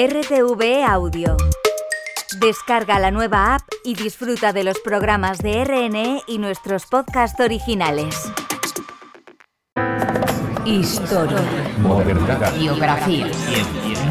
[0.00, 1.38] RTV Audio.
[2.38, 8.14] Descarga la nueva app y disfruta de los programas de RNE y nuestros podcasts originales.
[10.66, 11.38] Historia,
[11.78, 12.52] Modernidad.
[12.58, 13.28] biografía,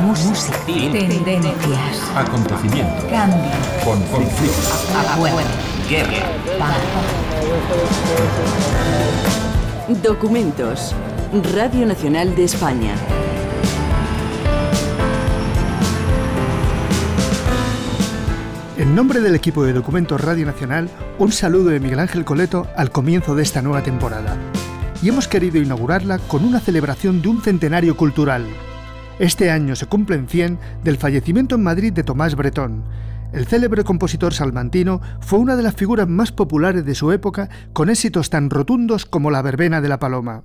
[0.01, 3.07] música, tendencias, Acontecimiento.
[3.07, 3.51] cambio,
[3.83, 4.33] Conflicto.
[5.13, 5.37] acuerdo,
[5.87, 6.25] Guerra.
[6.57, 6.77] paz.
[10.01, 10.95] Documentos.
[11.53, 12.95] Radio Nacional de España.
[18.77, 22.91] En nombre del equipo de Documentos Radio Nacional, un saludo de Miguel Ángel Coleto al
[22.91, 24.35] comienzo de esta nueva temporada.
[25.01, 28.45] Y hemos querido inaugurarla con una celebración de un centenario cultural.
[29.17, 32.83] Este año se cumplen 100 del fallecimiento en Madrid de Tomás Bretón.
[33.31, 37.89] El célebre compositor salmantino fue una de las figuras más populares de su época con
[37.89, 40.43] éxitos tan rotundos como La Verbena de la Paloma.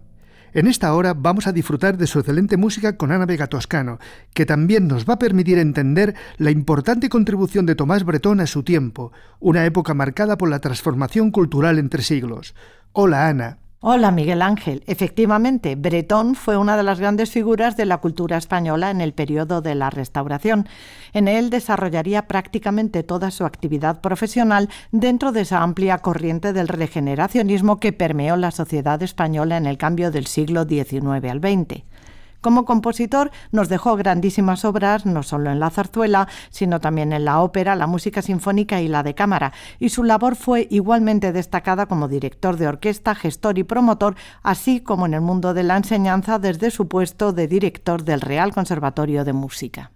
[0.53, 4.01] En esta hora vamos a disfrutar de su excelente música con Ana Vega Toscano,
[4.35, 8.65] que también nos va a permitir entender la importante contribución de Tomás Bretón a su
[8.65, 12.55] tiempo, una época marcada por la transformación cultural entre siglos.
[12.93, 13.59] Hola Ana.
[13.83, 14.83] Hola Miguel Ángel.
[14.87, 19.63] Efectivamente, Bretón fue una de las grandes figuras de la cultura española en el periodo
[19.63, 20.69] de la Restauración.
[21.15, 27.81] En él desarrollaría prácticamente toda su actividad profesional dentro de esa amplia corriente del regeneracionismo
[27.81, 31.85] que permeó la sociedad española en el cambio del siglo XIX al XX.
[32.41, 37.41] Como compositor nos dejó grandísimas obras, no solo en la zarzuela, sino también en la
[37.41, 42.09] ópera, la música sinfónica y la de cámara, y su labor fue igualmente destacada como
[42.09, 46.71] director de orquesta, gestor y promotor, así como en el mundo de la enseñanza desde
[46.71, 49.91] su puesto de director del Real Conservatorio de Música.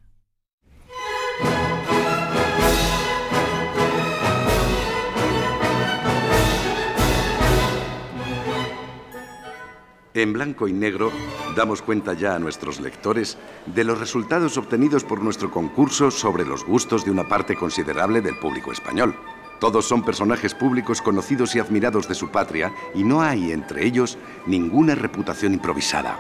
[10.17, 11.11] En blanco y negro
[11.57, 16.65] damos cuenta ya a nuestros lectores de los resultados obtenidos por nuestro concurso sobre los
[16.65, 19.17] gustos de una parte considerable del público español.
[19.59, 24.17] Todos son personajes públicos conocidos y admirados de su patria y no hay entre ellos
[24.47, 26.17] ninguna reputación improvisada.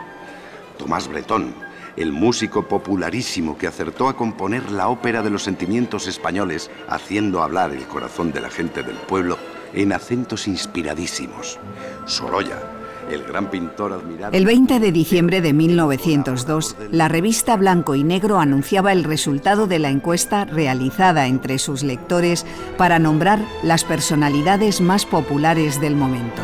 [0.77, 1.55] Tomás Bretón,
[1.97, 7.71] el músico popularísimo que acertó a componer la ópera de los sentimientos españoles, haciendo hablar
[7.71, 9.39] el corazón de la gente del pueblo
[9.73, 11.61] en acentos inspiradísimos.
[12.07, 14.03] Sorolla, el gran pintor.
[14.33, 19.79] El 20 de diciembre de 1902, la revista Blanco y Negro anunciaba el resultado de
[19.79, 26.43] la encuesta realizada entre sus lectores para nombrar las personalidades más populares del momento.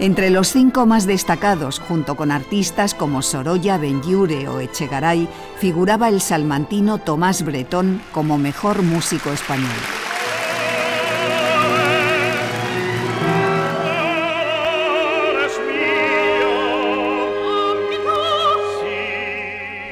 [0.00, 5.28] Entre los cinco más destacados, junto con artistas como Sorolla, Benlliure o Echegaray,
[5.58, 9.70] figuraba el salmantino Tomás Bretón como mejor músico español.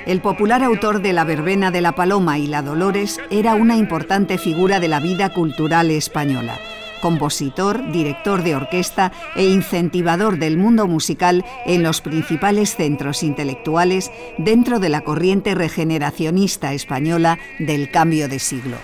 [0.04, 4.36] El popular autor de La Verbena de la Paloma y La Dolores era una importante
[4.36, 6.58] figura de la vida cultural española.
[7.00, 14.80] Compositor, director de orquesta e incentivador del mundo musical en los principales centros intelectuales dentro
[14.80, 18.78] de la corriente regeneracionista española del cambio de siglo.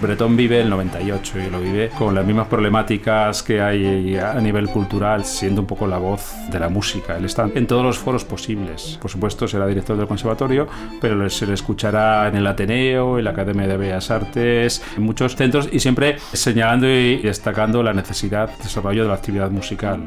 [0.00, 4.68] Bretón vive el 98 y lo vive con las mismas problemáticas que hay a nivel
[4.68, 7.16] cultural, siendo un poco la voz de la música.
[7.16, 8.96] Él está en todos los foros posibles.
[9.02, 10.68] Por supuesto, será director del conservatorio,
[11.00, 15.34] pero se le escuchará en el Ateneo, en la Academia de Bellas Artes, en muchos
[15.34, 20.04] centros y siempre señalando y destacando la necesidad de desarrollo de la actividad musical.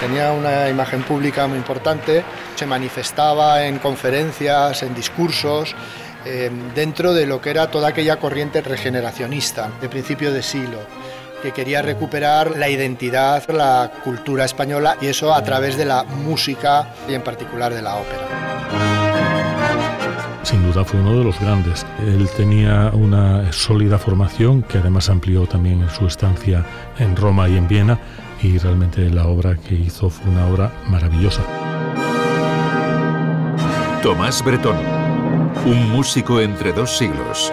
[0.00, 2.24] Tenía una imagen pública muy importante,
[2.54, 5.74] se manifestaba en conferencias, en discursos,
[6.24, 10.78] eh, dentro de lo que era toda aquella corriente regeneracionista de principio de siglo,
[11.42, 16.94] que quería recuperar la identidad, la cultura española y eso a través de la música
[17.08, 18.42] y en particular de la ópera.
[20.44, 21.86] Sin duda fue uno de los grandes.
[22.00, 26.64] Él tenía una sólida formación que además amplió también su estancia
[26.98, 27.98] en Roma y en Viena
[28.42, 31.42] y realmente la obra que hizo fue una obra maravillosa.
[34.02, 34.76] Tomás Bretón,
[35.64, 37.52] un músico entre dos siglos.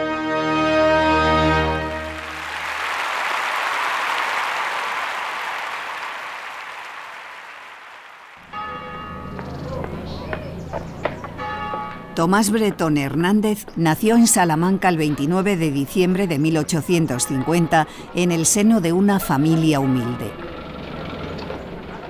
[12.16, 18.82] Tomás Bretón Hernández nació en Salamanca el 29 de diciembre de 1850 en el seno
[18.82, 20.32] de una familia humilde.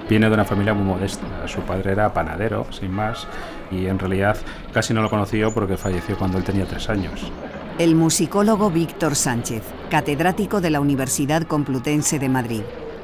[0.10, 1.48] Viene de una familia muy modesta.
[1.48, 3.28] Su padre era panadero, sin más,
[3.72, 4.38] y en realidad
[4.74, 7.32] casi no lo conoció porque falleció cuando él tenía tres años.
[7.78, 12.62] El musicólogo Víctor Sánchez, catedrático de la Universidad Complutense de Madrid.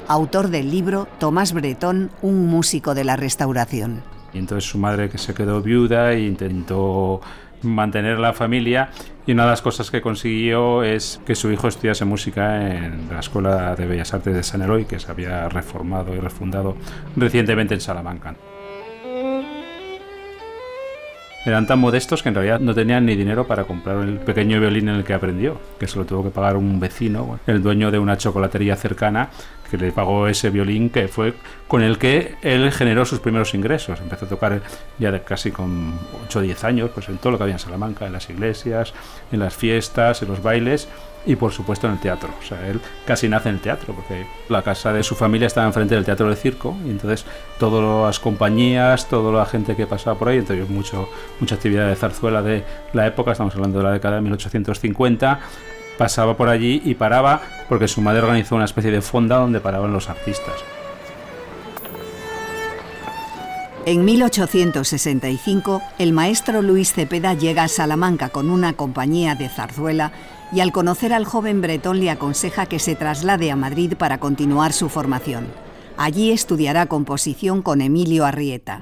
[0.07, 4.03] autor del libro Tomás Bretón, un músico de la restauración.
[4.33, 7.21] Y entonces su madre que se quedó viuda e intentó
[7.63, 8.89] mantener la familia
[9.25, 13.21] y una de las cosas que consiguió es que su hijo estudiase música en la
[13.21, 16.77] Escuela de Bellas Artes de San Eloy, que se había reformado y refundado
[17.15, 18.35] recientemente en Salamanca
[21.45, 24.89] eran tan modestos que en realidad no tenían ni dinero para comprar el pequeño violín
[24.89, 27.99] en el que aprendió, que se lo tuvo que pagar un vecino, el dueño de
[27.99, 29.29] una chocolatería cercana,
[29.69, 31.33] que le pagó ese violín que fue
[31.67, 33.99] con el que él generó sus primeros ingresos.
[33.99, 34.61] Empezó a tocar
[34.99, 35.93] ya casi con
[36.25, 38.93] 8 o 10 años, pues en todo lo que había en Salamanca, en las iglesias,
[39.31, 40.87] en las fiestas, en los bailes
[41.25, 42.29] y por supuesto en el teatro.
[42.39, 45.65] O sea, él casi nace en el teatro porque la casa de su familia estaba
[45.67, 47.25] enfrente del teatro del circo y entonces
[47.59, 51.09] todas las compañías, toda la gente que pasaba por ahí, entonces mucho,
[51.39, 52.63] mucha actividad de zarzuela de
[52.93, 55.39] la época, estamos hablando de la década de 1850,
[55.97, 59.93] pasaba por allí y paraba porque su madre organizó una especie de fonda donde paraban
[59.93, 60.55] los artistas.
[63.87, 70.11] En 1865, el maestro Luis Cepeda llega a Salamanca con una compañía de zarzuela
[70.51, 74.73] y al conocer al joven bretón le aconseja que se traslade a Madrid para continuar
[74.73, 75.47] su formación.
[75.97, 78.81] Allí estudiará composición con Emilio Arrieta.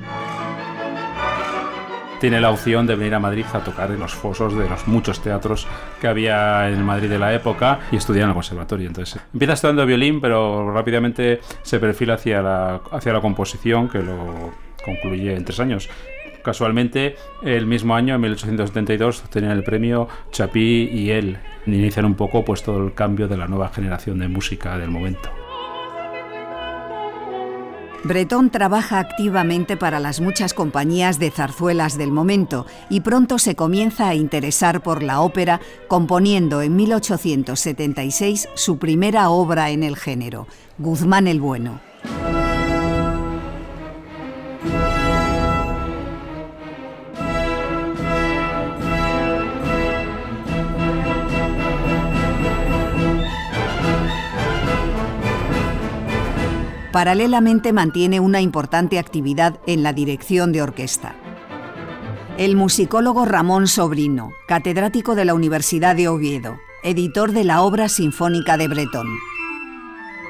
[2.23, 5.21] Tiene la opción de venir a Madrid a tocar en los fosos de los muchos
[5.21, 5.67] teatros
[5.99, 8.87] que había en Madrid de la época y estudiar en el conservatorio.
[8.87, 14.53] Entonces empieza estudiando violín, pero rápidamente se perfila hacia la, hacia la composición, que lo
[14.85, 15.89] concluye en tres años.
[16.45, 21.39] Casualmente, el mismo año, en 1872, obtienen el premio Chapí y él.
[21.65, 25.29] Inician un poco pues, todo el cambio de la nueva generación de música del momento.
[28.03, 34.09] Bretón trabaja activamente para las muchas compañías de zarzuelas del momento y pronto se comienza
[34.09, 40.47] a interesar por la ópera, componiendo en 1876 su primera obra en el género,
[40.77, 41.79] Guzmán el Bueno.
[56.93, 61.15] Paralelamente mantiene una importante actividad en la dirección de orquesta.
[62.37, 68.57] El musicólogo Ramón Sobrino, catedrático de la Universidad de Oviedo, editor de la obra sinfónica
[68.57, 69.07] de Bretón.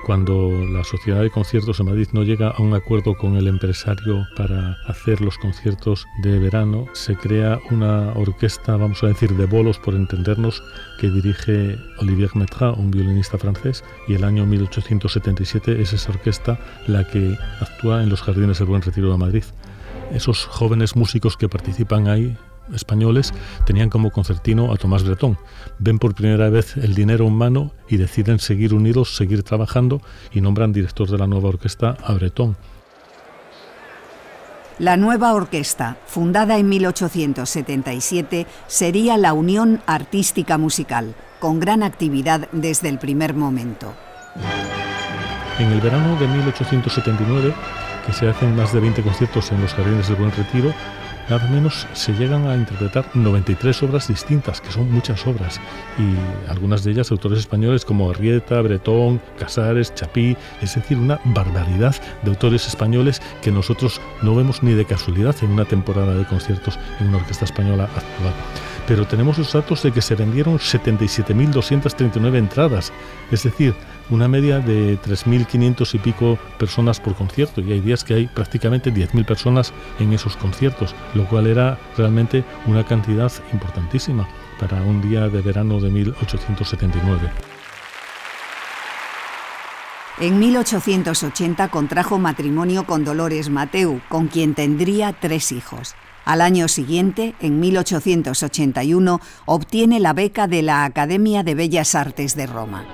[0.05, 4.27] Cuando la Sociedad de Conciertos de Madrid no llega a un acuerdo con el empresario
[4.35, 9.79] para hacer los conciertos de verano, se crea una orquesta, vamos a decir, de bolos,
[9.79, 10.61] por entendernos,
[10.99, 17.07] que dirige Olivier Metrat, un violinista francés, y el año 1877 es esa orquesta la
[17.07, 19.45] que actúa en los Jardines del Buen Retiro de Madrid.
[20.11, 22.37] Esos jóvenes músicos que participan ahí
[22.73, 23.33] españoles
[23.65, 25.37] tenían como concertino a Tomás Bretón.
[25.79, 30.01] Ven por primera vez el dinero humano y deciden seguir unidos, seguir trabajando
[30.31, 32.55] y nombran director de la nueva orquesta a Bretón.
[34.79, 42.89] La nueva orquesta, fundada en 1877, sería la Unión Artística Musical, con gran actividad desde
[42.89, 43.93] el primer momento.
[45.59, 47.53] En el verano de 1879,
[48.05, 50.73] que se hacen más de 20 conciertos en los Jardines del Buen Retiro,
[51.29, 55.59] nada menos se llegan a interpretar 93 obras distintas, que son muchas obras,
[55.97, 61.95] y algunas de ellas autores españoles como Arrieta, Bretón, Casares, Chapí, es decir, una barbaridad
[62.23, 66.79] de autores españoles que nosotros no vemos ni de casualidad en una temporada de conciertos
[66.99, 68.33] en una orquesta española actual.
[68.87, 72.91] Pero tenemos los datos de que se vendieron 77.239 entradas,
[73.31, 73.73] es decir,
[74.09, 78.93] una media de 3.500 y pico personas por concierto y hay días que hay prácticamente
[78.93, 84.27] 10.000 personas en esos conciertos, lo cual era realmente una cantidad importantísima
[84.59, 87.31] para un día de verano de 1879.
[90.19, 95.95] En 1880 contrajo matrimonio con Dolores Mateu, con quien tendría tres hijos.
[96.25, 102.47] Al año siguiente, en 1881, obtiene la beca de la Academia de Bellas Artes de
[102.47, 102.85] Roma.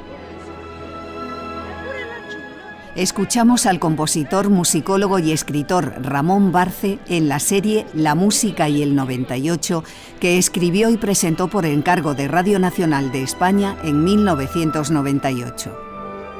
[2.95, 8.95] Escuchamos al compositor, musicólogo y escritor Ramón Barce en la serie La Música y el
[8.95, 9.83] 98,
[10.19, 15.77] que escribió y presentó por encargo de Radio Nacional de España en 1998.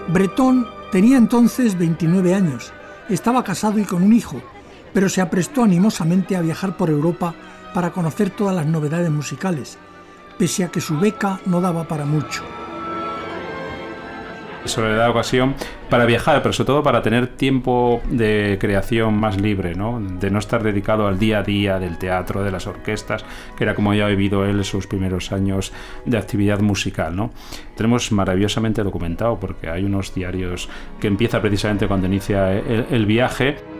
[0.10, 2.74] Bretón tenía entonces 29 años,
[3.10, 4.42] estaba casado y con un hijo,
[4.94, 7.34] pero se aprestó animosamente a viajar por Europa
[7.74, 9.78] para conocer todas las novedades musicales,
[10.38, 12.44] pese a que su beca no daba para mucho.
[14.64, 15.56] Eso le da ocasión
[15.90, 20.00] para viajar, pero sobre todo para tener tiempo de creación más libre, ¿no?
[20.02, 23.24] de no estar dedicado al día a día del teatro, de las orquestas,
[23.58, 25.72] que era como ya ha vivido él sus primeros años
[26.06, 27.16] de actividad musical.
[27.16, 27.32] ¿no?
[27.76, 30.70] Tenemos maravillosamente documentado porque hay unos diarios
[31.00, 33.79] que empieza precisamente cuando inicia el viaje.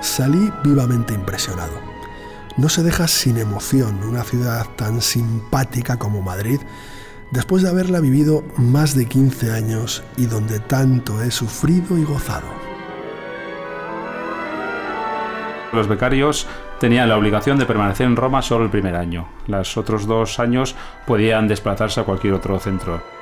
[0.00, 1.72] Salí vivamente impresionado.
[2.56, 6.60] No se deja sin emoción una ciudad tan simpática como Madrid
[7.30, 12.46] después de haberla vivido más de 15 años y donde tanto he sufrido y gozado.
[15.72, 16.46] Los becarios
[16.80, 19.28] tenían la obligación de permanecer en Roma solo el primer año.
[19.46, 20.74] Los otros dos años
[21.06, 23.17] podían desplazarse a cualquier otro centro.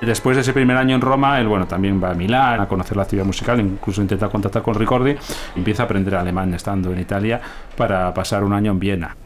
[0.00, 2.96] Después de ese primer año en Roma, él bueno, también va a Milán a conocer
[2.96, 5.16] la actividad musical, incluso intenta contactar con Ricordi,
[5.54, 7.40] empieza a aprender alemán estando en Italia
[7.76, 9.16] para pasar un año en Viena.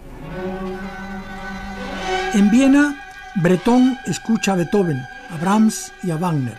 [2.33, 2.95] En Viena,
[3.35, 6.59] Breton escucha a Beethoven, a Brahms y a Wagner.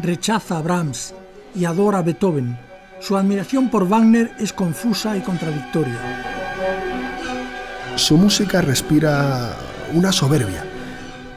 [0.00, 1.14] Rechaza a Brahms
[1.54, 2.56] y adora a Beethoven.
[3.00, 5.98] Su admiración por Wagner es confusa y contradictoria.
[7.96, 9.56] Su música respira
[9.92, 10.64] una soberbia,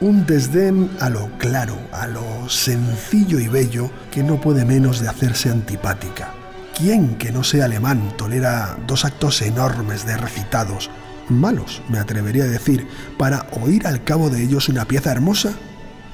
[0.00, 5.08] un desdén a lo claro, a lo sencillo y bello que no puede menos de
[5.08, 6.32] hacerse antipática.
[6.76, 10.90] ¿Quién que no sea alemán tolera dos actos enormes de recitados,
[11.28, 12.86] malos, me atrevería a decir,
[13.18, 15.54] para oír al cabo de ellos una pieza hermosa?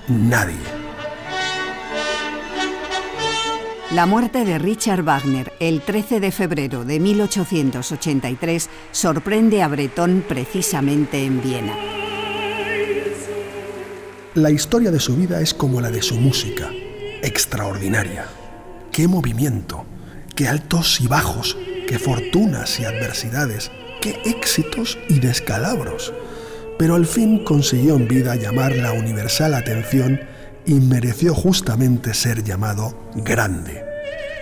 [0.08, 0.56] Nadie.
[3.90, 11.24] La muerte de Richard Wagner el 13 de febrero de 1883 sorprende a Bretón precisamente
[11.24, 11.74] en Viena.
[14.34, 16.68] La historia de su vida es como la de su música,
[17.22, 18.26] extraordinaria.
[18.90, 19.84] Qué movimiento,
[20.34, 26.12] qué altos y bajos, qué fortunas y adversidades, qué éxitos y descalabros.
[26.80, 30.20] Pero al fin consiguió en vida llamar la universal atención
[30.66, 33.84] y mereció justamente ser llamado grande.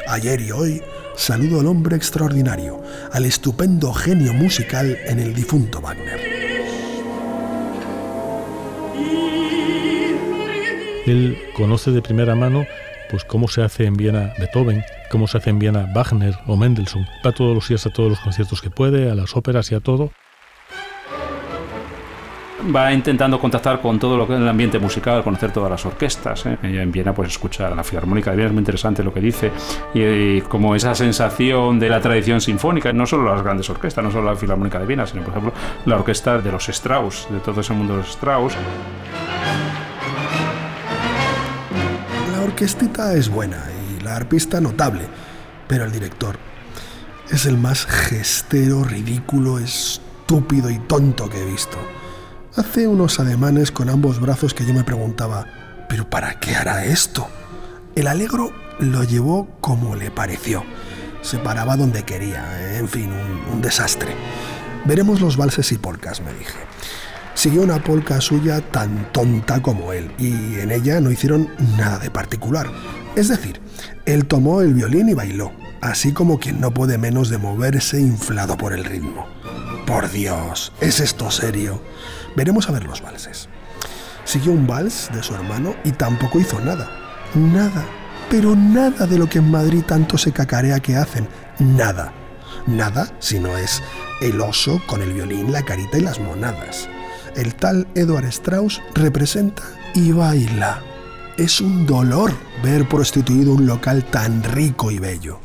[0.09, 0.83] Ayer y hoy
[1.19, 2.83] saludo al hombre extraordinario,
[3.13, 6.33] al estupendo genio musical en el difunto Wagner.
[11.07, 12.67] Él conoce de primera mano
[13.13, 17.07] pues cómo se hace en Viena Beethoven, cómo se hace en Viena Wagner o Mendelssohn.
[17.25, 19.81] Va todos los días a todos los conciertos que puede, a las óperas y a
[19.81, 20.11] todo.
[22.75, 26.47] Va intentando contactar con todo lo que es el ambiente musical, conocer todas las orquestas.
[26.47, 26.57] ¿eh?
[26.63, 29.51] En Viena pues escucha la Filarmónica de Viena, es muy interesante lo que dice.
[29.93, 34.11] Y, y, como esa sensación de la tradición sinfónica, no solo las grandes orquestas, no
[34.11, 35.53] solo la Filarmónica de Viena, sino por ejemplo
[35.85, 38.55] la orquesta de los Strauss, de todo ese mundo de los Strauss.
[42.53, 45.09] Orquestita es buena y la arpista notable,
[45.69, 46.37] pero el director
[47.31, 51.79] es el más gestero, ridículo, estúpido y tonto que he visto.
[52.55, 55.47] Hace unos ademanes con ambos brazos que yo me preguntaba,
[55.89, 57.27] ¿pero para qué hará esto?
[57.97, 60.63] El alegro lo llevó como le pareció.
[61.23, 64.15] Se paraba donde quería, en fin, un, un desastre.
[64.85, 66.59] Veremos los valses y polcas, me dije.
[67.35, 72.11] Siguió una polca suya tan tonta como él, y en ella no hicieron nada de
[72.11, 72.71] particular.
[73.17, 73.61] Es decir,
[74.05, 78.57] él tomó el violín y bailó, así como quien no puede menos de moverse inflado
[78.57, 79.27] por el ritmo.
[79.87, 81.83] Por Dios, ¿es esto serio?
[82.37, 83.49] Veremos a ver los valses.
[84.25, 86.89] Siguió un vals de su hermano y tampoco hizo nada.
[87.35, 87.85] Nada,
[88.31, 91.27] pero nada de lo que en Madrid tanto se cacarea que hacen.
[91.59, 92.13] Nada.
[92.67, 93.83] Nada si no es
[94.21, 96.89] el oso con el violín, la carita y las monadas.
[97.35, 99.63] El tal Edward Strauss representa
[99.95, 100.83] y baila.
[101.39, 105.41] Es un dolor ver prostituido un local tan rico y bello.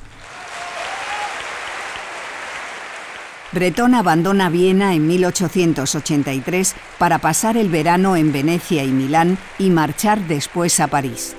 [3.53, 10.20] Bretón abandona Viena en 1883 para pasar el verano en Venecia y Milán y marchar
[10.27, 11.36] después a París.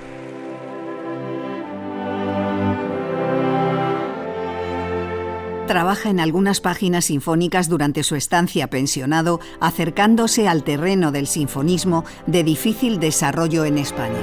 [5.68, 12.42] Trabaja en algunas páginas sinfónicas durante su estancia pensionado, acercándose al terreno del sinfonismo de
[12.42, 14.16] difícil desarrollo en España.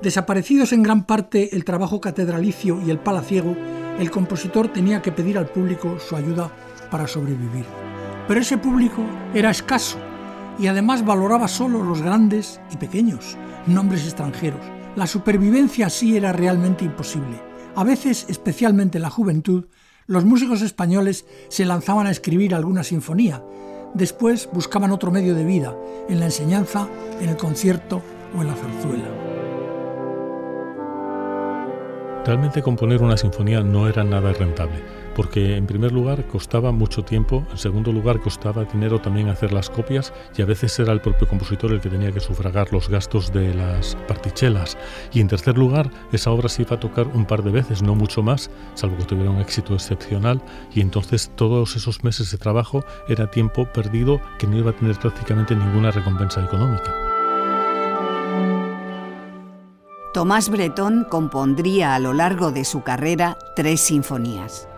[0.00, 3.56] Desaparecidos en gran parte el trabajo catedralicio y el palaciego,
[3.98, 6.52] el compositor tenía que pedir al público su ayuda
[6.88, 7.64] para sobrevivir.
[8.28, 9.02] Pero ese público
[9.34, 9.98] era escaso
[10.56, 14.60] y además valoraba solo los grandes y pequeños nombres extranjeros.
[14.94, 17.50] La supervivencia así era realmente imposible.
[17.74, 19.66] A veces, especialmente en la juventud,
[20.10, 23.44] los músicos españoles se lanzaban a escribir alguna sinfonía.
[23.94, 25.76] Después buscaban otro medio de vida,
[26.08, 26.88] en la enseñanza,
[27.20, 28.02] en el concierto
[28.36, 29.08] o en la zarzuela.
[32.26, 37.46] Realmente componer una sinfonía no era nada rentable porque en primer lugar costaba mucho tiempo,
[37.50, 41.28] en segundo lugar costaba dinero también hacer las copias y a veces era el propio
[41.28, 44.78] compositor el que tenía que sufragar los gastos de las partichelas
[45.12, 47.94] y en tercer lugar esa obra se iba a tocar un par de veces, no
[47.94, 50.40] mucho más, salvo que tuviera un éxito excepcional
[50.72, 54.96] y entonces todos esos meses de trabajo era tiempo perdido que no iba a tener
[54.96, 56.94] prácticamente ninguna recompensa económica.
[60.14, 64.69] Tomás Bretón compondría a lo largo de su carrera tres sinfonías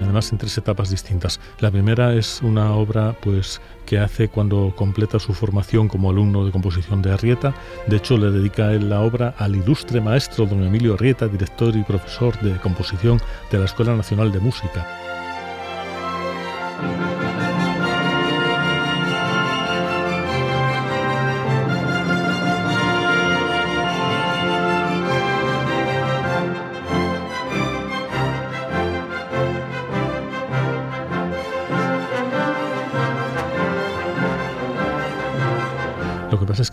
[0.00, 1.40] además en tres etapas distintas.
[1.60, 6.52] La primera es una obra pues que hace cuando completa su formación como alumno de
[6.52, 7.54] composición de Arrieta.
[7.86, 11.82] De hecho, le dedica él la obra al ilustre maestro don Emilio Arrieta, director y
[11.82, 15.05] profesor de composición de la Escuela Nacional de Música.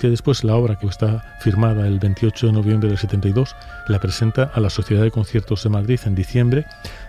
[0.10, 3.55] Después la obra que está firmada el 28 de noviembre del 72
[3.88, 6.65] la presenta a la Sociedad de Conciertos de Madrid en diciembre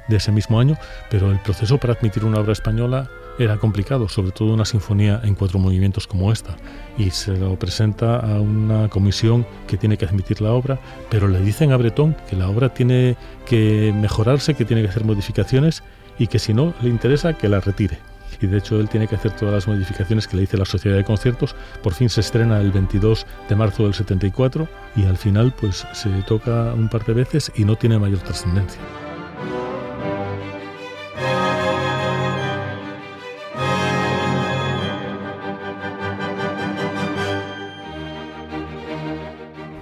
[0.08, 0.76] de ese mismo año,
[1.10, 3.08] pero el proceso para admitir una obra española
[3.38, 6.56] era complicado, sobre todo una sinfonía en cuatro movimientos como esta,
[6.96, 10.78] y se lo presenta a una comisión que tiene que admitir la obra,
[11.10, 15.04] pero le dicen a Bretón que la obra tiene que mejorarse, que tiene que hacer
[15.04, 15.82] modificaciones
[16.18, 19.16] y que si no le interesa que la retire y de hecho él tiene que
[19.16, 21.54] hacer todas las modificaciones que le dice la Sociedad de Conciertos.
[21.82, 26.10] Por fin se estrena el 22 de marzo del 74 y al final pues se
[26.22, 28.80] toca un par de veces y no tiene mayor trascendencia.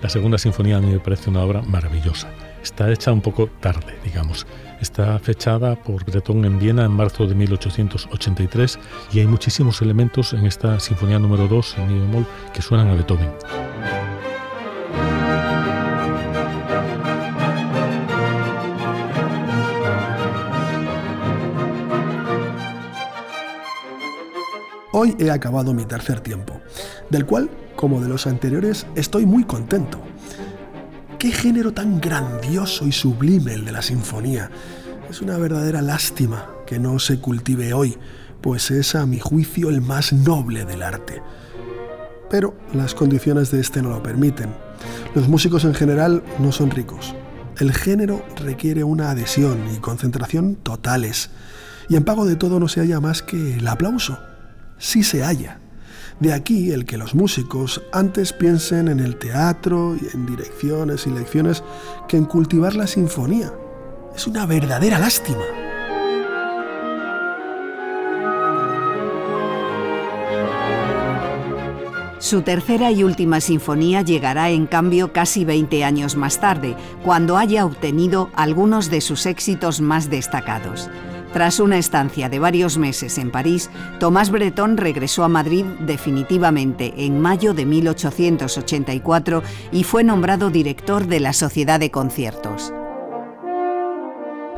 [0.02, 2.28] La segunda sinfonía a mí me parece una obra maravillosa.
[2.62, 4.46] Está hecha un poco tarde, digamos.
[4.80, 8.78] Está fechada por Breton en Viena en marzo de 1883
[9.12, 12.94] y hay muchísimos elementos en esta Sinfonía número 2 en mi bemol que suenan a
[12.94, 13.30] Beethoven.
[24.94, 26.60] Hoy he acabado mi tercer tiempo,
[27.08, 30.11] del cual, como de los anteriores, estoy muy contento.
[31.22, 34.50] Qué género tan grandioso y sublime el de la sinfonía.
[35.08, 37.96] Es una verdadera lástima que no se cultive hoy,
[38.40, 41.22] pues es a mi juicio el más noble del arte.
[42.28, 44.52] Pero las condiciones de este no lo permiten.
[45.14, 47.14] Los músicos en general no son ricos.
[47.56, 51.30] El género requiere una adhesión y concentración totales.
[51.88, 54.18] Y en pago de todo no se halla más que el aplauso.
[54.76, 55.61] Sí se halla.
[56.22, 61.10] De aquí el que los músicos antes piensen en el teatro y en direcciones y
[61.10, 61.64] lecciones
[62.06, 63.52] que en cultivar la sinfonía.
[64.14, 65.42] Es una verdadera lástima.
[72.20, 77.66] Su tercera y última sinfonía llegará en cambio casi 20 años más tarde, cuando haya
[77.66, 80.88] obtenido algunos de sus éxitos más destacados.
[81.32, 87.20] Tras una estancia de varios meses en París, Tomás Bretón regresó a Madrid definitivamente en
[87.20, 89.42] mayo de 1884
[89.72, 92.74] y fue nombrado director de la Sociedad de Conciertos.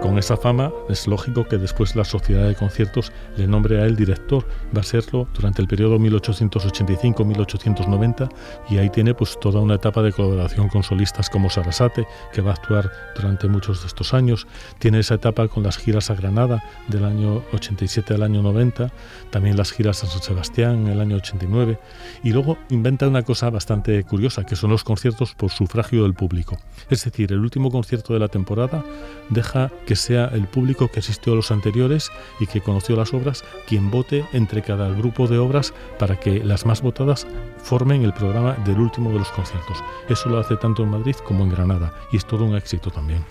[0.00, 3.96] Con esa fama es lógico que después la Sociedad de Conciertos le nombre a él
[3.96, 4.46] director.
[4.76, 8.28] Va a serlo durante el periodo 1885-1890
[8.68, 12.50] y ahí tiene pues toda una etapa de colaboración con solistas como Sarasate, que va
[12.50, 14.46] a actuar durante muchos de estos años.
[14.78, 18.90] Tiene esa etapa con las giras a Granada del año 87 al año 90,
[19.30, 21.78] también las giras a San Sebastián en el año 89
[22.22, 26.58] y luego inventa una cosa bastante curiosa, que son los conciertos por sufragio del público.
[26.90, 28.84] Es decir, el último concierto de la temporada
[29.30, 33.44] deja que sea el público que asistió a los anteriores y que conoció las obras
[33.66, 37.26] quien vote entre cada grupo de obras para que las más votadas
[37.58, 39.82] formen el programa del último de los conciertos.
[40.08, 43.24] Eso lo hace tanto en Madrid como en Granada y es todo un éxito también.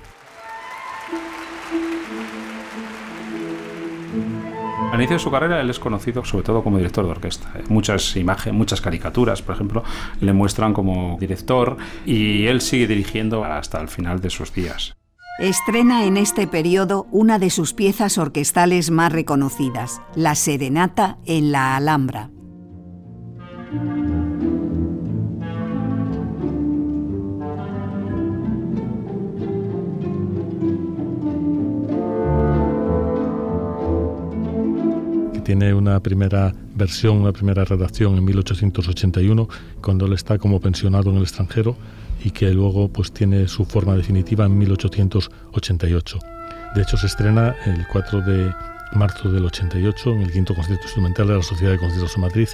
[4.94, 7.52] Al inicio de su carrera él es conocido sobre todo como director de orquesta.
[7.68, 9.84] Muchas imágenes, muchas caricaturas, por ejemplo,
[10.22, 14.96] le muestran como director y él sigue dirigiendo hasta el final de sus días.
[15.40, 21.76] Estrena en este periodo una de sus piezas orquestales más reconocidas, la Serenata en la
[21.76, 22.30] Alhambra.
[35.44, 39.50] tiene una primera versión, una primera redacción en 1881,
[39.82, 41.76] cuando él está como pensionado en el extranjero
[42.24, 46.20] y que luego pues tiene su forma definitiva en 1888.
[46.76, 48.54] De hecho se estrena el 4 de
[48.94, 52.48] marzo del 88 en el quinto concierto instrumental de la Sociedad de Conciertos de Madrid,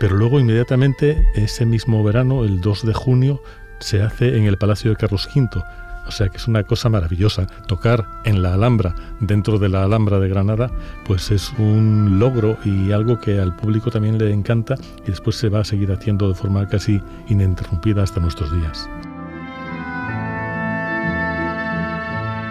[0.00, 3.42] pero luego inmediatamente ese mismo verano, el 2 de junio,
[3.78, 5.62] se hace en el Palacio de Carlos V.
[6.06, 7.46] O sea que es una cosa maravillosa.
[7.68, 10.70] Tocar en la Alhambra, dentro de la Alhambra de Granada,
[11.06, 14.74] pues es un logro y algo que al público también le encanta
[15.06, 18.88] y después se va a seguir haciendo de forma casi ininterrumpida hasta nuestros días.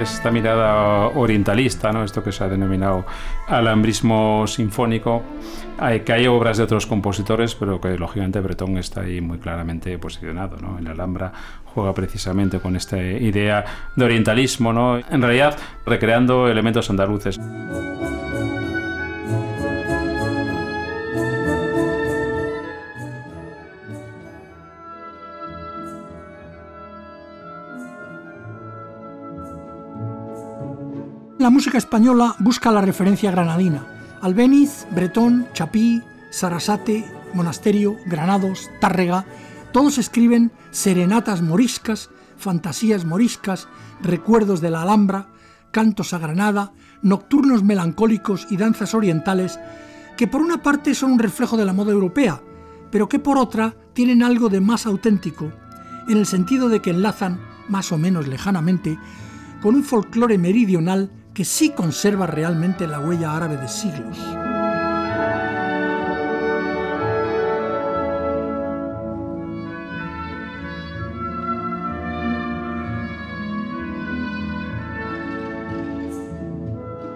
[0.01, 2.03] Esta mirada orientalista, ¿no?
[2.03, 3.05] esto que se ha denominado
[3.47, 5.23] alambrismo sinfónico,
[5.77, 9.97] hay, que hay obras de otros compositores, pero que lógicamente Bretón está ahí muy claramente
[9.97, 10.57] posicionado.
[10.57, 10.77] ¿no?
[10.77, 11.31] En la Alhambra
[11.73, 14.97] juega precisamente con esta idea de orientalismo, ¿no?
[14.97, 17.39] en realidad recreando elementos andaluces.
[31.41, 33.83] La música española busca la referencia granadina.
[34.21, 35.99] Albéniz, Bretón, Chapí,
[36.29, 39.25] Sarasate, Monasterio, Granados, Tárrega,
[39.71, 43.67] todos escriben serenatas moriscas, fantasías moriscas,
[44.03, 45.29] recuerdos de la Alhambra,
[45.71, 49.59] cantos a Granada, nocturnos melancólicos y danzas orientales,
[50.17, 52.39] que por una parte son un reflejo de la moda europea,
[52.91, 55.51] pero que por otra tienen algo de más auténtico,
[56.07, 58.99] en el sentido de que enlazan, más o menos lejanamente,
[59.59, 64.17] con un folclore meridional que sí conserva realmente la huella árabe de siglos.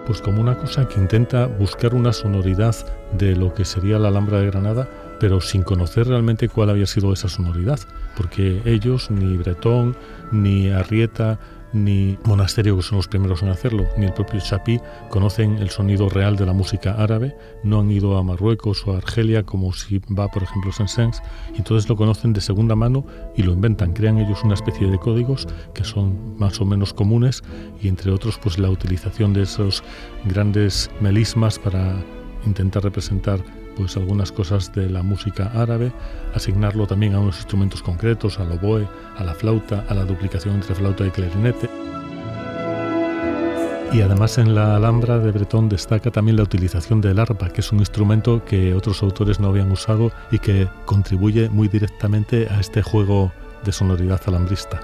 [0.06, 2.76] Pues como una cosa que intenta buscar una sonoridad
[3.18, 7.12] de lo que sería la Alhambra de Granada, pero sin conocer realmente cuál había sido
[7.12, 7.80] esa sonoridad,
[8.16, 9.96] porque ellos, ni Bretón,
[10.30, 11.38] ni Arrieta,
[11.76, 16.08] ni Monasterio, que son los primeros en hacerlo, ni el propio Chapí conocen el sonido
[16.08, 20.00] real de la música árabe, no han ido a Marruecos o a Argelia como si
[20.18, 21.22] va, por ejemplo, Saint-Saëns,
[21.56, 23.04] entonces lo conocen de segunda mano
[23.36, 27.42] y lo inventan, crean ellos una especie de códigos que son más o menos comunes
[27.80, 29.84] y entre otros pues la utilización de esos
[30.24, 31.96] grandes melismas para
[32.46, 33.40] intentar representar
[33.76, 35.92] pues algunas cosas de la música árabe,
[36.34, 40.74] asignarlo también a unos instrumentos concretos, al oboe, a la flauta, a la duplicación entre
[40.74, 41.68] flauta y clarinete.
[43.92, 47.72] Y además en la Alhambra de Bretón destaca también la utilización del arpa, que es
[47.72, 52.82] un instrumento que otros autores no habían usado y que contribuye muy directamente a este
[52.82, 53.32] juego
[53.64, 54.80] de sonoridad alambrista.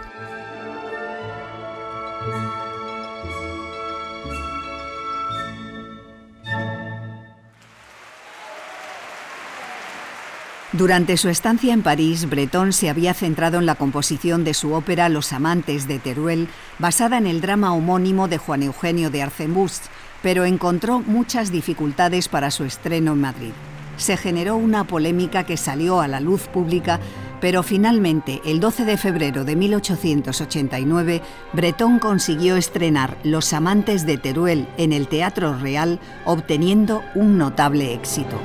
[10.73, 15.11] Durante su estancia en París, Breton se había centrado en la composición de su ópera
[15.11, 19.85] Los amantes de Teruel, basada en el drama homónimo de Juan Eugenio de Arcembust,
[20.23, 23.53] pero encontró muchas dificultades para su estreno en Madrid.
[23.99, 27.01] Se generó una polémica que salió a la luz pública,
[27.43, 31.21] pero finalmente, el 12 de febrero de 1889,
[31.53, 38.41] Breton consiguió estrenar Los amantes de Teruel en el Teatro Real, obteniendo un notable éxito.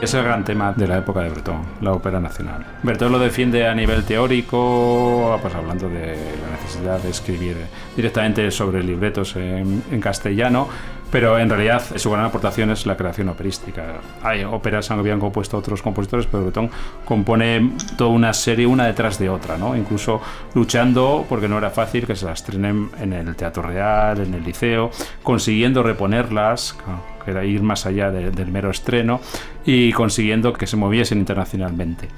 [0.00, 2.64] Es el gran tema de la época de Breton, la ópera nacional.
[2.82, 7.56] Breton lo defiende a nivel teórico, pues hablando de la necesidad de escribir
[7.94, 10.68] directamente sobre libretos en, en castellano,
[11.10, 14.00] pero en realidad su gran aportación es la creación operística.
[14.22, 16.70] Hay óperas que habían compuesto otros compositores, pero Breton
[17.04, 19.76] compone toda una serie una detrás de otra, ¿no?
[19.76, 20.20] incluso
[20.54, 24.44] luchando, porque no era fácil, que se las estrenen en el Teatro Real, en el
[24.44, 24.90] Liceo,
[25.22, 26.76] consiguiendo reponerlas
[27.24, 29.20] que era ir más allá del mero estreno
[29.64, 32.08] y consiguiendo que se moviesen internacionalmente.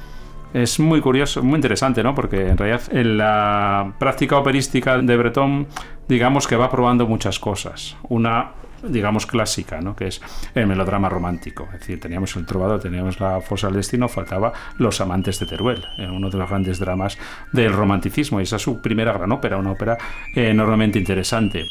[0.54, 2.14] Es muy curioso, muy interesante, ¿no?
[2.14, 5.66] Porque en realidad en la práctica operística de Breton,
[6.08, 7.96] digamos que va probando muchas cosas.
[8.10, 8.50] Una
[8.82, 9.96] digamos, clásica, ¿no?
[9.96, 10.20] que es
[10.54, 11.68] el melodrama romántico.
[11.72, 15.84] Es decir, teníamos el trovador, teníamos la fosa del destino, faltaba Los amantes de Teruel,
[15.98, 17.18] uno de los grandes dramas
[17.52, 18.40] del romanticismo.
[18.40, 19.98] Y esa es su primera gran ópera, una ópera
[20.34, 21.68] enormemente interesante.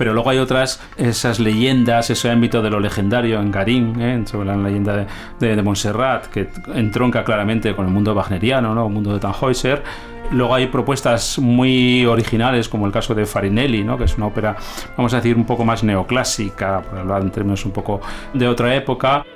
[0.00, 4.22] Pero luego hay otras, esas leyendas, ese ámbito de lo legendario en Garín, ¿eh?
[4.24, 5.06] sobre la leyenda
[5.38, 8.86] de, de, Montserrat, que entronca claramente con el mundo wagneriano, ¿no?
[8.86, 9.82] el mundo de Tannhäuser.
[10.30, 13.98] Luego hay propuestas muy originales, como el caso de Farinelli, ¿no?
[13.98, 14.56] que es una ópera,
[14.96, 18.00] vamos a decir, un poco más neoclásica, por hablar en términos un poco
[18.32, 19.26] de otra época.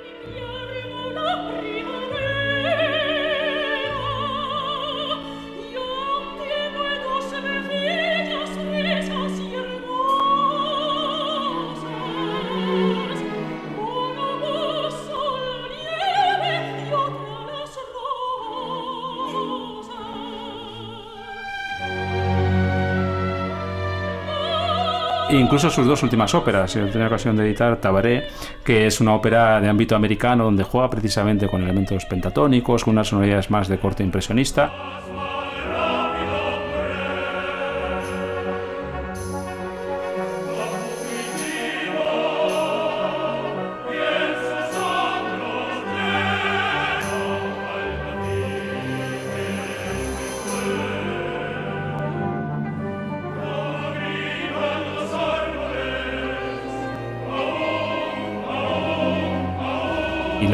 [25.39, 26.73] Incluso sus dos últimas óperas.
[26.73, 28.27] Yo tenía ocasión de editar Tabaré,
[28.63, 33.07] que es una ópera de ámbito americano donde juega precisamente con elementos pentatónicos, con unas
[33.07, 35.04] sonoridades más de corte impresionista.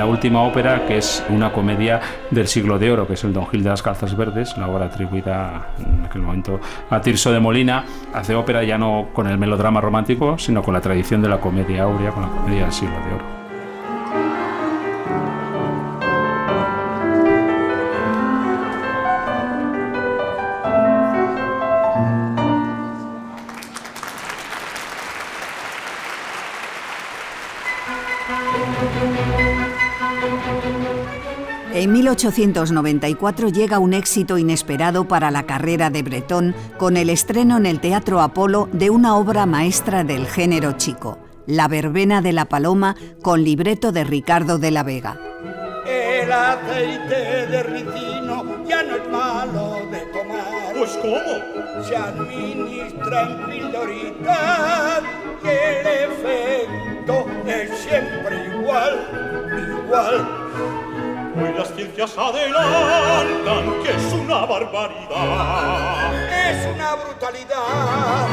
[0.01, 3.45] La última ópera que es una comedia del siglo de oro que es el Don
[3.45, 6.59] Gil de las Calzas Verdes la obra atribuida en aquel momento
[6.89, 7.85] a Tirso de Molina.
[8.11, 11.83] Hace ópera ya no con el melodrama romántico sino con la tradición de la comedia
[11.83, 13.40] áurea con la comedia del siglo de oro
[32.11, 37.79] 1894 llega un éxito inesperado para la carrera de Bretón con el estreno en el
[37.79, 43.45] Teatro Apolo de una obra maestra del género chico, La verbena de la paloma, con
[43.45, 45.17] libreto de Ricardo de la Vega.
[45.87, 50.73] El aceite de ricino ya no es malo de tomar.
[50.77, 51.83] Pues ¿cómo?
[51.83, 55.01] Se administra en pildoritas
[55.43, 58.99] y el efecto es siempre igual,
[59.85, 60.90] igual.
[61.33, 66.13] Hoy las ciencias adelantan que es una barbaridad.
[66.49, 68.27] Es una brutalidad.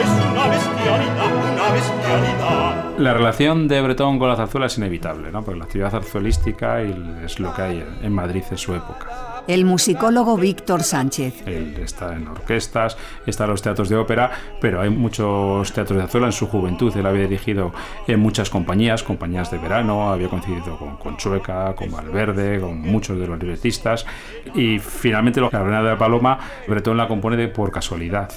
[0.00, 2.98] Es una bestialidad, una bestialidad.
[2.98, 5.42] La relación de Bretón con la zarzuela es inevitable, ¿no?
[5.44, 9.29] Porque la actividad zarzuelística es lo que hay en Madrid en su época.
[9.46, 11.46] El musicólogo Víctor Sánchez.
[11.46, 16.02] Él está en orquestas, está en los teatros de ópera, pero hay muchos teatros de
[16.02, 16.96] zarzuela en su juventud.
[16.96, 17.72] Él había dirigido
[18.06, 23.18] en muchas compañías, compañías de verano, había coincidido con, con Chueca, con Valverde, con muchos
[23.18, 24.06] de los libretistas.
[24.54, 28.30] Y finalmente, la Reina de la Paloma, Bretón la compone de, por casualidad.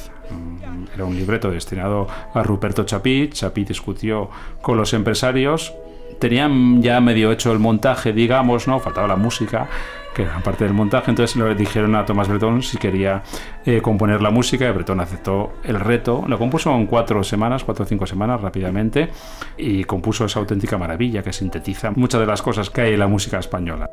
[0.94, 3.30] Era un libreto destinado a Ruperto Chapí.
[3.32, 4.30] Chapí discutió
[4.62, 5.74] con los empresarios.
[6.20, 8.80] Tenían ya medio hecho el montaje, digamos, ¿no?
[8.80, 9.68] Faltaba la música
[10.14, 13.24] que parte del montaje, entonces le dijeron a Tomás Bretón si quería
[13.66, 17.86] eh, componer la música y Bretón aceptó el reto, lo compuso en cuatro semanas, cuatro
[17.86, 19.10] o cinco semanas rápidamente
[19.58, 23.08] y compuso esa auténtica maravilla que sintetiza muchas de las cosas que hay en la
[23.08, 23.90] música española.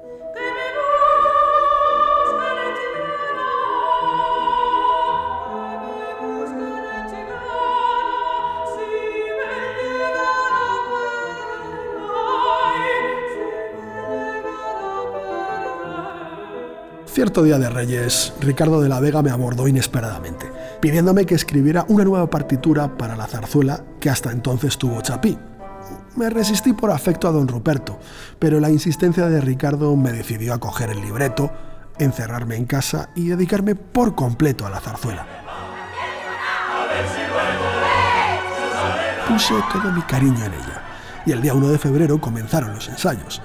[17.13, 20.49] Cierto día de Reyes, Ricardo de la Vega me abordó inesperadamente,
[20.81, 25.37] pidiéndome que escribiera una nueva partitura para la zarzuela que hasta entonces tuvo Chapí.
[26.15, 27.99] Me resistí por afecto a don Ruperto,
[28.39, 31.51] pero la insistencia de Ricardo me decidió a coger el libreto,
[31.99, 35.27] encerrarme en casa y dedicarme por completo a la zarzuela.
[39.27, 40.83] Puse todo mi cariño en ella,
[41.27, 43.43] y el día 1 de febrero comenzaron los ensayos.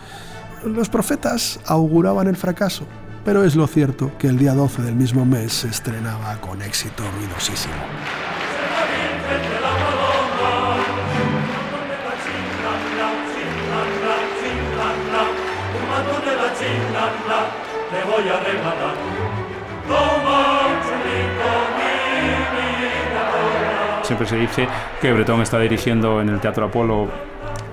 [0.64, 2.86] Los profetas auguraban el fracaso,
[3.26, 7.04] pero es lo cierto que el día 12 del mismo mes se estrenaba con éxito
[7.18, 7.74] ruidosísimo.
[24.04, 24.68] Siempre se dice
[25.02, 27.10] que Bretón está dirigiendo en el Teatro Apolo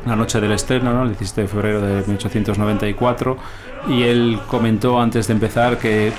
[0.06, 1.02] la noche del estreno, ¿no?
[1.02, 3.36] el 17 de febrero de 1894,
[3.88, 6.12] y él comentó antes de empezar que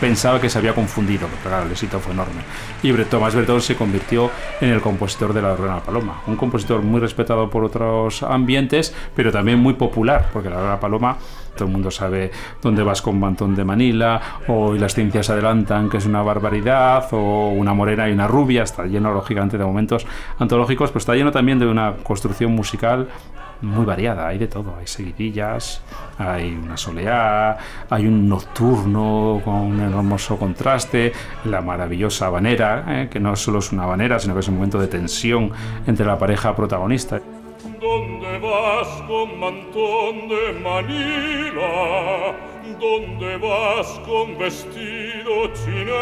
[0.00, 2.42] pensaba que se había confundido, pero claro, el éxito fue enorme.
[2.82, 7.00] Y Tomás Bretón se convirtió en el compositor de la Lorena Paloma, un compositor muy
[7.00, 11.16] respetado por otros ambientes, pero también muy popular, porque la Lorena Paloma
[11.56, 12.30] todo el mundo sabe
[12.62, 17.06] dónde vas con Mantón de Manila, o y las ciencias adelantan, que es una barbaridad,
[17.12, 20.06] o una morena y una rubia, está lleno lógicamente de momentos
[20.38, 23.08] antológicos, pero está lleno también de una construcción musical
[23.62, 25.82] muy variada, hay de todo, hay seguidillas,
[26.18, 27.56] hay una soleá,
[27.88, 31.12] hay un nocturno con un hermoso contraste,
[31.44, 34.78] la maravillosa habanera, eh, que no solo es una habanera, sino que es un momento
[34.78, 35.50] de tensión
[35.86, 37.20] entre la pareja protagonista.
[37.86, 42.34] ¿Dónde vas con mantón de Manila?
[42.80, 45.92] ¿Dónde vas con vestido chiné?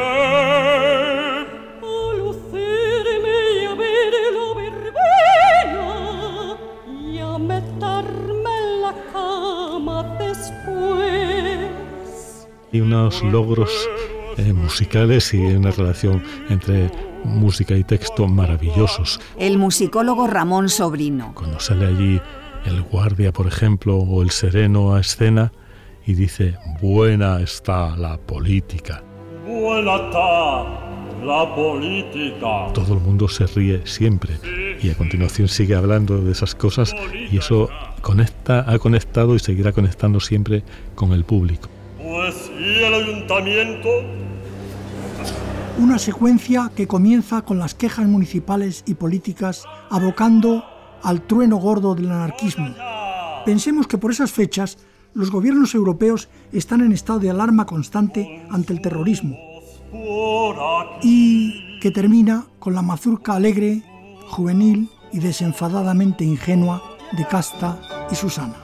[1.83, 5.91] A lucirme y a verlo verbena
[6.89, 11.69] y a meterme en la cama después.
[12.73, 13.91] Y unos logros
[14.37, 16.91] eh, musicales y una relación entre
[17.25, 19.21] música y texto maravillosos.
[19.39, 21.33] El musicólogo Ramón Sobrino.
[21.35, 22.21] Cuando sale allí
[22.67, 25.53] el guardia, por ejemplo, o el sereno a escena
[26.07, 29.03] y dice, buena está la política.
[29.47, 30.85] Buena está
[31.25, 32.73] la política.
[32.75, 34.39] Todo el mundo se ríe siempre
[34.83, 36.95] y a continuación sigue hablando de esas cosas
[37.31, 37.71] y eso
[38.03, 40.63] conecta, ha conectado y seguirá conectando siempre
[40.95, 41.69] con el público.
[41.99, 43.89] Pues y el ayuntamiento
[45.79, 50.65] una secuencia que comienza con las quejas municipales y políticas abocando
[51.03, 52.75] al trueno gordo del anarquismo.
[53.45, 54.79] Pensemos que por esas fechas
[55.15, 59.37] los gobiernos europeos están en estado de alarma constante ante el terrorismo
[61.03, 63.83] y que termina con la mazurca alegre,
[64.29, 66.83] juvenil y desenfadadamente ingenua
[67.13, 68.64] de Casta y Susana.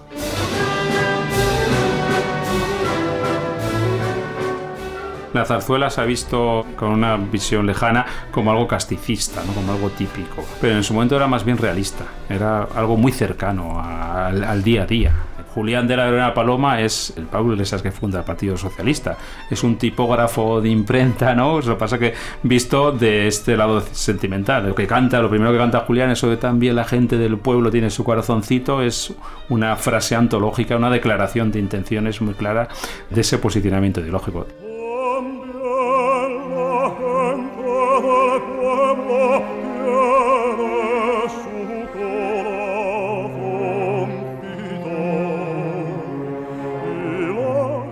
[5.33, 9.53] La zarzuela se ha visto con una visión lejana como algo casticista, ¿no?
[9.53, 13.81] como algo típico, pero en su momento era más bien realista, era algo muy cercano
[13.81, 15.13] al, día a día.
[15.55, 19.19] Julián de la Verona Paloma es el Pablo Iglesias que funda el Partido Socialista.
[19.51, 21.61] Es un tipógrafo de imprenta, ¿no?
[21.61, 22.15] Lo que pasa que
[22.45, 24.69] visto de este lado sentimental.
[24.69, 27.71] Lo que canta, lo primero que canta Julián, eso de también la gente del pueblo
[27.71, 29.13] tiene su corazoncito, es
[29.49, 32.69] una frase antológica, una declaración de intenciones muy clara
[33.11, 34.47] de ese posicionamiento ideológico.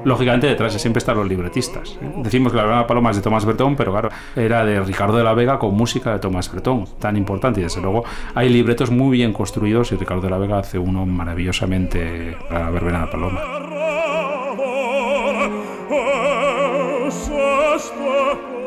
[0.08, 1.90] Lógicamente detrás siempre están los libretistas.
[2.02, 2.12] ¿eh?
[2.16, 5.22] Decimos que la Gran Paloma es de Tomás Bertón, pero claro, era de Ricardo de
[5.22, 7.60] la Vega con música de Tomás Bertón, tan importante.
[7.60, 11.06] Y desde luego hay libretos muy bien construidos y Ricardo de la Vega hace uno
[11.06, 13.40] maravillosamente para la Verbena de la Paloma.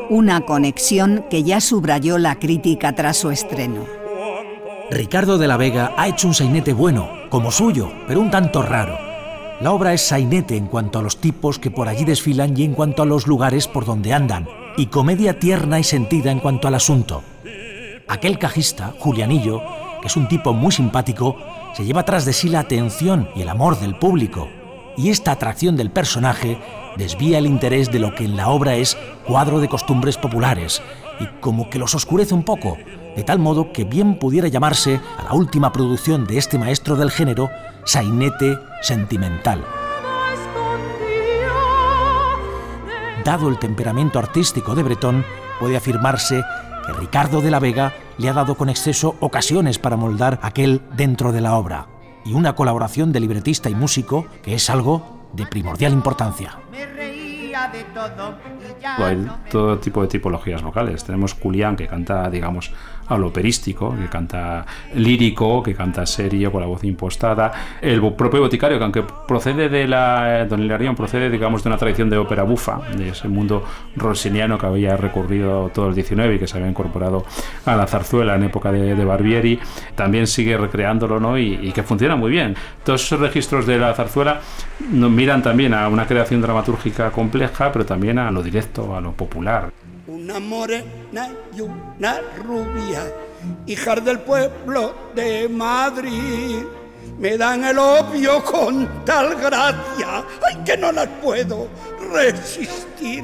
[0.10, 3.86] Una conexión que ya subrayó la crítica tras su estreno.
[4.90, 9.11] Ricardo de la Vega ha hecho un sainete bueno, como suyo, pero un tanto raro
[9.62, 12.74] la obra es sainete en cuanto a los tipos que por allí desfilan y en
[12.74, 16.74] cuanto a los lugares por donde andan, y comedia tierna y sentida en cuanto al
[16.74, 17.22] asunto.
[18.08, 19.62] Aquel cajista, Julianillo,
[20.02, 21.38] que es un tipo muy simpático,
[21.76, 24.50] se lleva tras de sí la atención y el amor del público,
[24.98, 26.58] y esta atracción del personaje
[26.98, 28.98] desvía el interés de lo que en la obra es
[29.28, 30.82] cuadro de costumbres populares,
[31.20, 32.80] y como que los oscurece un poco,
[33.16, 37.12] de tal modo que bien pudiera llamarse a la última producción de este maestro del
[37.12, 37.50] género
[37.86, 39.64] sainete sentimental.
[43.24, 45.24] Dado el temperamento artístico de Bretón,
[45.60, 46.44] puede afirmarse
[46.86, 51.32] que Ricardo de la Vega le ha dado con exceso ocasiones para moldar aquel dentro
[51.32, 51.88] de la obra,
[52.26, 56.58] y una colaboración de libretista y músico que es algo de primordial importancia.
[58.98, 61.04] Hay todo tipo de tipologías vocales.
[61.04, 62.72] Tenemos Julián que canta, digamos,
[63.12, 67.52] a lo operístico, que canta lírico, que canta serio, con la voz impostada.
[67.82, 70.46] El propio boticario, que aunque procede de la.
[70.46, 73.64] Don Hilarión procede, digamos, de una tradición de ópera bufa, de ese mundo
[73.98, 77.26] rossiniano que había recorrido todo el 19 y que se había incorporado
[77.66, 79.60] a la zarzuela en época de, Barbieri,
[79.96, 81.38] también sigue recreándolo, ¿no?
[81.38, 82.56] Y, que funciona muy bien.
[82.84, 84.42] Todos esos registros de la zarzuela
[84.90, 89.72] miran también a una creación dramatúrgica compleja, pero también a lo directo, a lo popular
[90.12, 93.02] una morena y una rubia,
[93.66, 96.64] hijas del pueblo de Madrid.
[97.18, 101.68] Me dan el opio con tal gracia, ay que no las puedo
[102.12, 103.24] resistir.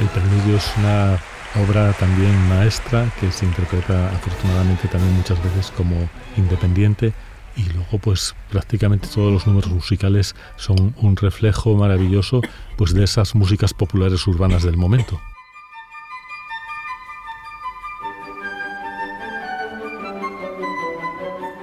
[0.00, 1.18] El preludio es una
[1.62, 7.12] obra también maestra que se interpreta afortunadamente también muchas veces como independiente
[7.58, 12.40] y luego pues prácticamente todos los números musicales son un reflejo maravilloso
[12.76, 15.20] pues de esas músicas populares urbanas del momento.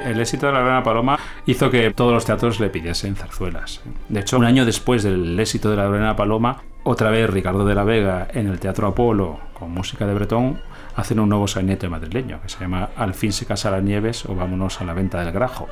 [0.05, 3.81] el éxito de la Verona Paloma hizo que todos los teatros le pidiesen zarzuelas.
[4.07, 7.73] De hecho, un año después del éxito de la Verona Paloma, otra vez Ricardo de
[7.73, 10.61] la Vega en el Teatro Apolo con música de Bretón
[10.95, 14.35] hacen un nuevo sainete madrileño que se llama Al fin se casa las nieves o
[14.35, 15.67] vámonos a la venta del grajo.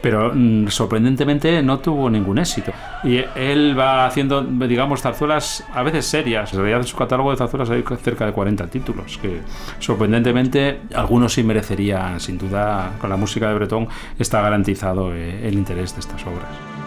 [0.00, 2.72] Pero mm, sorprendentemente no tuvo ningún éxito.
[3.02, 6.52] Y él va haciendo, digamos, zarzuelas a veces serias.
[6.52, 9.40] En realidad en su catálogo de zarzuelas hay cerca de 40 títulos, que
[9.80, 13.88] sorprendentemente algunos sí merecerían, sin duda, con la música de Bretón
[14.18, 16.77] está garantizado eh, el interés de estas obras.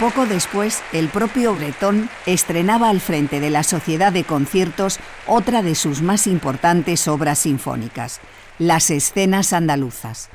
[0.00, 5.74] Poco después, el propio Bretón estrenaba al frente de la Sociedad de Conciertos otra de
[5.74, 8.20] sus más importantes obras sinfónicas,
[8.58, 10.28] las escenas andaluzas.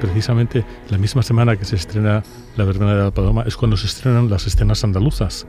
[0.00, 2.22] Precisamente la misma semana que se estrena
[2.56, 5.48] La Verbena de la Paloma es cuando se estrenan las escenas andaluzas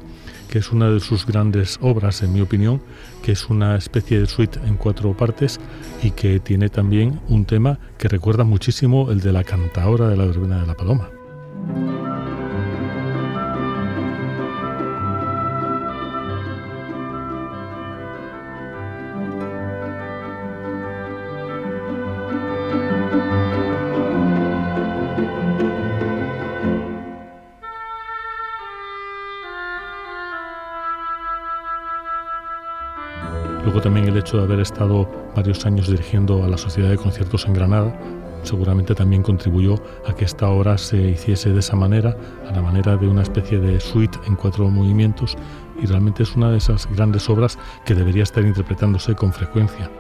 [0.50, 2.82] que es una de sus grandes obras, en mi opinión,
[3.24, 5.60] que es una especie de suite en cuatro partes
[6.04, 10.26] y que tiene también un tema que recuerda muchísimo el de la cantaora de la
[10.26, 11.10] verbena de la paloma.
[33.86, 37.54] También el hecho de haber estado varios años dirigiendo a la Sociedad de Conciertos en
[37.54, 37.96] Granada
[38.42, 39.76] seguramente también contribuyó
[40.08, 42.18] a que esta obra se hiciese de esa manera,
[42.50, 45.38] a la manera de una especie de suite en cuatro movimientos,
[45.80, 49.92] y realmente es una de esas grandes obras que debería estar interpretándose con frecuencia.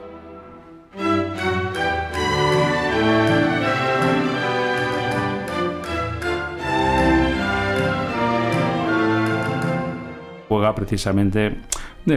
[10.49, 11.61] Juega precisamente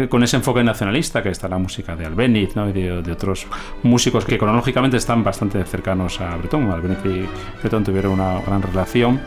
[0.08, 3.46] con ese enfoque nacionalista que está la música de Albeniz y de, otros
[3.82, 6.70] músicos que cronológicamente están bastante cercanos a Bretón.
[6.70, 7.26] Albeniz y
[7.60, 9.20] Bretón tuvieron una gran relación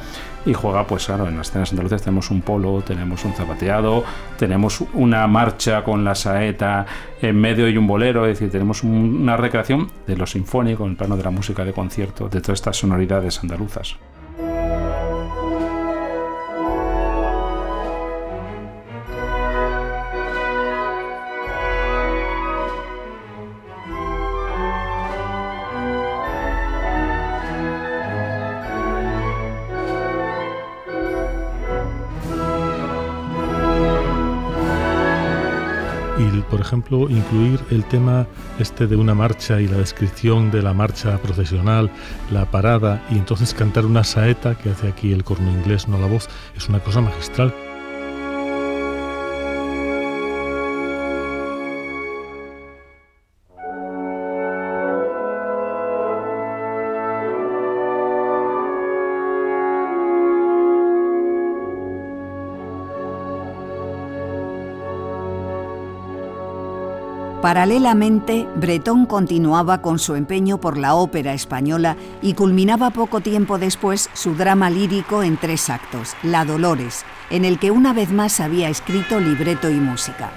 [0.46, 4.04] y juega, pues claro, en las escenas andaluzas tenemos un polo, tenemos un zapateado,
[4.38, 6.86] tenemos una marcha con la saeta
[7.22, 10.98] en medio y un bolero, es decir, tenemos una recreación de lo sinfónico en el
[10.98, 13.98] plano de la música de concierto, de todas estas sonoridades andaluzas.
[36.72, 41.92] Ejemplo, incluir el tema este de una marcha y la descripción de la marcha procesional,
[42.32, 46.08] la parada, y entonces cantar una saeta, que hace aquí el corno inglés, no la
[46.08, 47.54] voz, es una cosa magistral.
[67.42, 74.12] Paralelamente, Bretón continuaba con su empeño por la ópera española y culminaba poco tiempo después
[74.14, 78.70] su drama lírico en tres actos, La Dolores, en el que una vez más había
[78.70, 80.30] escrito libreto y música.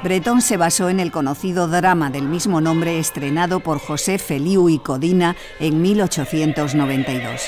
[0.00, 4.78] Bretón se basó en el conocido drama del mismo nombre estrenado por José Feliu y
[4.78, 7.42] Codina en 1892.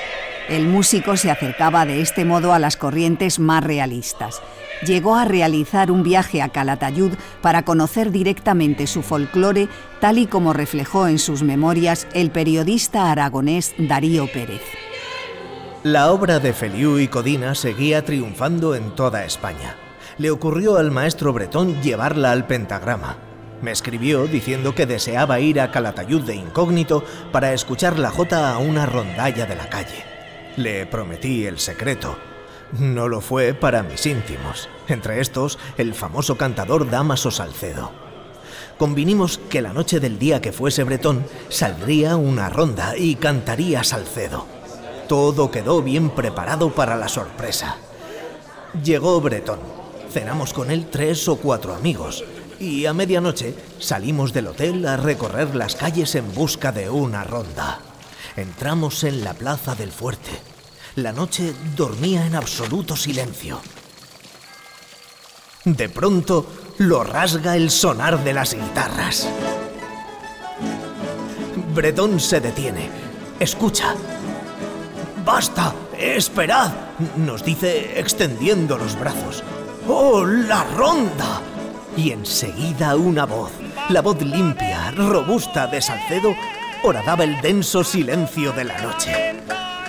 [0.49, 4.43] El músico se acercaba de este modo a las corrientes más realistas.
[4.85, 9.69] Llegó a realizar un viaje a Calatayud para conocer directamente su folclore,
[10.01, 14.63] tal y como reflejó en sus memorias el periodista aragonés Darío Pérez.
[15.85, 19.77] La obra de Feliu y Codina seguía triunfando en toda España
[20.21, 23.17] le ocurrió al maestro bretón llevarla al pentagrama.
[23.63, 27.03] Me escribió diciendo que deseaba ir a Calatayud de incógnito
[27.33, 30.05] para escuchar la jota a una rondalla de la calle.
[30.59, 32.19] Le prometí el secreto.
[32.79, 37.91] No lo fue para mis íntimos, entre estos el famoso cantador Damaso Salcedo.
[38.77, 44.45] Convinimos que la noche del día que fuese bretón saldría una ronda y cantaría Salcedo.
[45.09, 47.79] Todo quedó bien preparado para la sorpresa.
[48.85, 49.80] Llegó Bretón
[50.13, 52.25] cenamos con él tres o cuatro amigos
[52.59, 57.81] y a medianoche salimos del hotel a recorrer las calles en busca de una ronda.
[58.37, 60.31] Entramos en la plaza del fuerte.
[60.97, 63.61] La noche dormía en absoluto silencio.
[65.65, 66.47] De pronto
[66.79, 69.29] lo rasga el sonar de las guitarras.
[71.75, 72.91] Bretón se detiene.
[73.39, 73.95] Escucha.
[75.25, 75.75] ¡Basta!
[75.99, 76.73] ¡Esperad!
[77.17, 79.43] Nos dice extendiendo los brazos.
[79.89, 81.41] ¡Oh, la ronda!
[81.97, 83.51] Y enseguida una voz,
[83.89, 86.35] la voz limpia, robusta de Salcedo,
[86.83, 89.37] horadaba el denso silencio de la noche.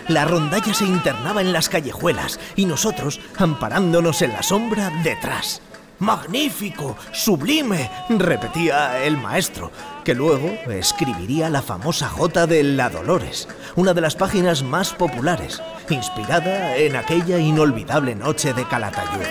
[0.07, 5.61] La rondalla se internaba en las callejuelas y nosotros, amparándonos en la sombra, detrás.
[5.99, 6.97] ¡Magnífico!
[7.11, 7.91] ¡Sublime!
[8.09, 9.71] repetía el maestro,
[10.03, 15.61] que luego escribiría la famosa Jota de La Dolores, una de las páginas más populares,
[15.89, 19.27] inspirada en aquella inolvidable noche de Calatayud.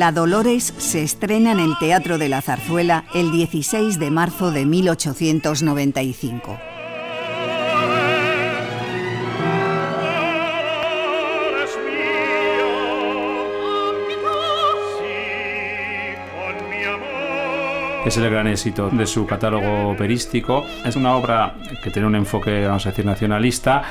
[0.00, 4.64] La Dolores se estrena en el Teatro de la Zarzuela el 16 de marzo de
[4.64, 6.58] 1895.
[18.06, 20.64] es el gran éxito de su catálogo operístico.
[20.86, 23.82] Es una obra que tiene un enfoque, vamos a decir, nacionalista,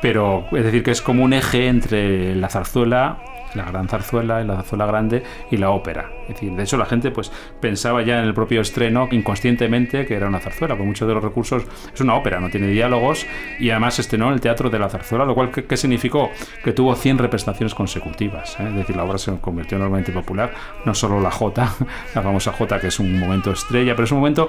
[0.00, 3.18] pero es decir, que es como un eje entre la zarzuela
[3.56, 6.10] la gran zarzuela, la zarzuela grande y la ópera.
[6.22, 10.14] Es decir, de hecho la gente pues pensaba ya en el propio estreno inconscientemente que
[10.14, 13.26] era una zarzuela, con muchos de los recursos es una ópera, no tiene diálogos
[13.58, 16.30] y además estrenó en el Teatro de la Zarzuela, lo cual ¿qué, significó?
[16.62, 18.68] Que tuvo 100 representaciones consecutivas, ¿eh?
[18.68, 20.52] es decir, la obra se convirtió enormemente popular,
[20.84, 21.74] no solo la Jota,
[22.14, 24.48] la famosa Jota que es un momento estrella, pero es un momento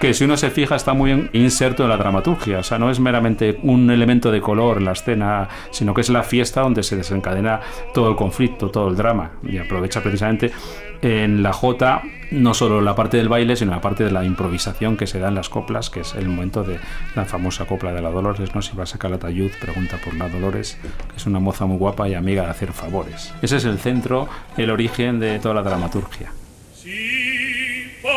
[0.00, 3.00] que si uno se fija está muy inserto en la dramaturgia, o sea, no es
[3.00, 6.96] meramente un elemento de color en la escena, sino que es la fiesta donde se
[6.96, 7.60] desencadena
[7.92, 10.52] todo el conflicto, todo el drama, y aprovecha precisamente
[11.02, 14.96] en la Jota no solo la parte del baile, sino la parte de la improvisación
[14.96, 16.78] que se da en las coplas, que es el momento de
[17.14, 18.62] la famosa copla de la Dolores, ¿no?
[18.62, 21.78] Si va a sacar la tallud, pregunta por la Dolores, que es una moza muy
[21.78, 23.32] guapa y amiga de hacer favores.
[23.40, 26.32] Ese es el centro, el origen de toda la dramaturgia.
[26.82, 28.08] chica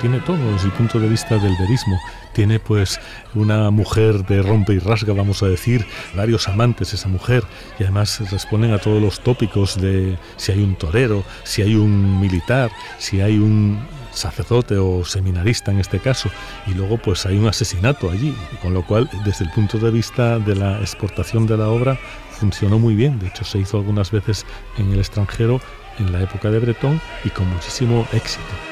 [0.00, 2.00] tiene todo desde el punto de vista del verismo.
[2.32, 3.00] Tiene pues
[3.34, 5.84] una mujer de rompe y rasga, vamos a decir,
[6.14, 7.44] varios amantes esa mujer
[7.78, 12.20] y además responden a todos los tópicos de si hay un torero, si hay un
[12.20, 13.78] militar, si hay un
[14.12, 16.30] sacerdote o seminarista en este caso,
[16.66, 20.38] y luego pues hay un asesinato allí, con lo cual desde el punto de vista
[20.38, 21.98] de la exportación de la obra
[22.30, 24.46] funcionó muy bien, de hecho se hizo algunas veces
[24.78, 25.60] en el extranjero
[25.98, 28.69] en la época de Bretón y con muchísimo éxito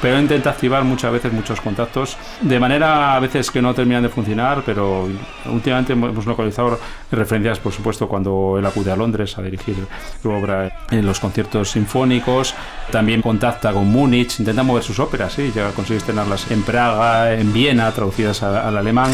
[0.00, 4.08] pero intenta activar muchas veces muchos contactos de manera a veces que no terminan de
[4.08, 5.08] funcionar, pero
[5.46, 6.78] últimamente hemos localizado
[7.10, 9.76] referencias, por supuesto, cuando él acude a Londres a dirigir
[10.22, 12.54] su obra en los conciertos sinfónicos,
[12.90, 15.52] también contacta con Múnich, intenta mover sus óperas, ¿sí?
[15.54, 19.10] ya consigue estrenarlas en Praga, en Viena, traducidas al alemán.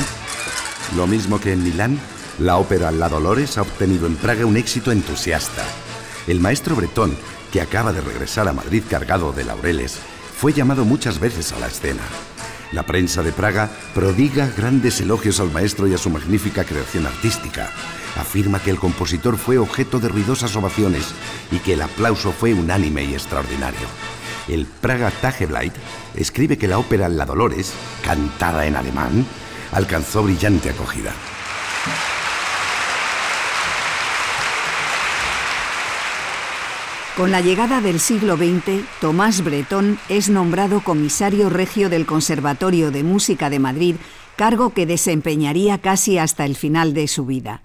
[0.96, 1.98] Lo mismo que en Milán,
[2.38, 5.62] la ópera La Dolores ha obtenido en Praga un éxito entusiasta.
[6.26, 7.16] El maestro bretón,
[7.52, 10.00] que acaba de regresar a Madrid cargado de laureles,
[10.42, 12.02] fue llamado muchas veces a la escena.
[12.72, 17.70] La prensa de Praga prodiga grandes elogios al maestro y a su magnífica creación artística.
[18.16, 21.14] Afirma que el compositor fue objeto de ruidosas ovaciones
[21.52, 23.86] y que el aplauso fue unánime y extraordinario.
[24.48, 25.76] El Praga Tageblatt
[26.16, 27.72] escribe que la ópera La Dolores,
[28.04, 29.24] cantada en alemán,
[29.70, 31.12] alcanzó brillante acogida.
[37.16, 43.02] Con la llegada del siglo XX, Tomás Bretón es nombrado comisario regio del Conservatorio de
[43.02, 43.96] Música de Madrid,
[44.36, 47.64] cargo que desempeñaría casi hasta el final de su vida.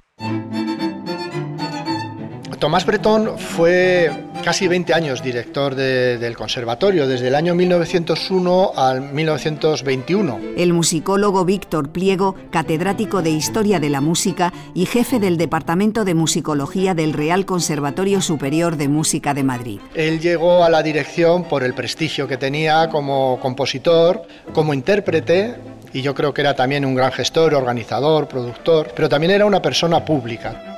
[2.60, 4.12] Tomás Bretón fue
[4.44, 10.40] casi 20 años director del conservatorio, desde el año 1901 al 1921.
[10.58, 16.16] El musicólogo Víctor Pliego, catedrático de Historia de la Música y jefe del Departamento de
[16.16, 19.80] Musicología del Real Conservatorio Superior de Música de Madrid.
[19.94, 25.56] Él llegó a la dirección por el prestigio que tenía como compositor, como intérprete,
[25.94, 29.62] y yo creo que era también un gran gestor, organizador, productor, pero también era una
[29.62, 30.78] persona pública.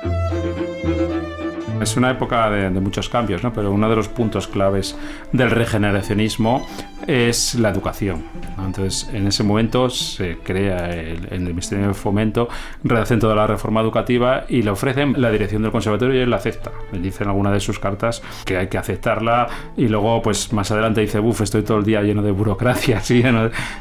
[1.80, 3.52] Es una época de, muchos cambios, ¿no?
[3.52, 4.96] pero uno de los puntos claves
[5.32, 6.66] del regeneracionismo
[7.06, 8.24] es la educación.
[8.58, 12.48] Entonces, en ese momento se crea el, en el Ministerio de Fomento,
[12.84, 16.36] redacen toda la reforma educativa y le ofrecen la dirección del conservatorio y él la
[16.36, 16.70] acepta.
[16.92, 20.70] Le dice en alguna de sus cartas que hay que aceptarla y luego, pues más
[20.70, 23.22] adelante dice, buf, estoy todo el día lleno de burocracia, ¿sí?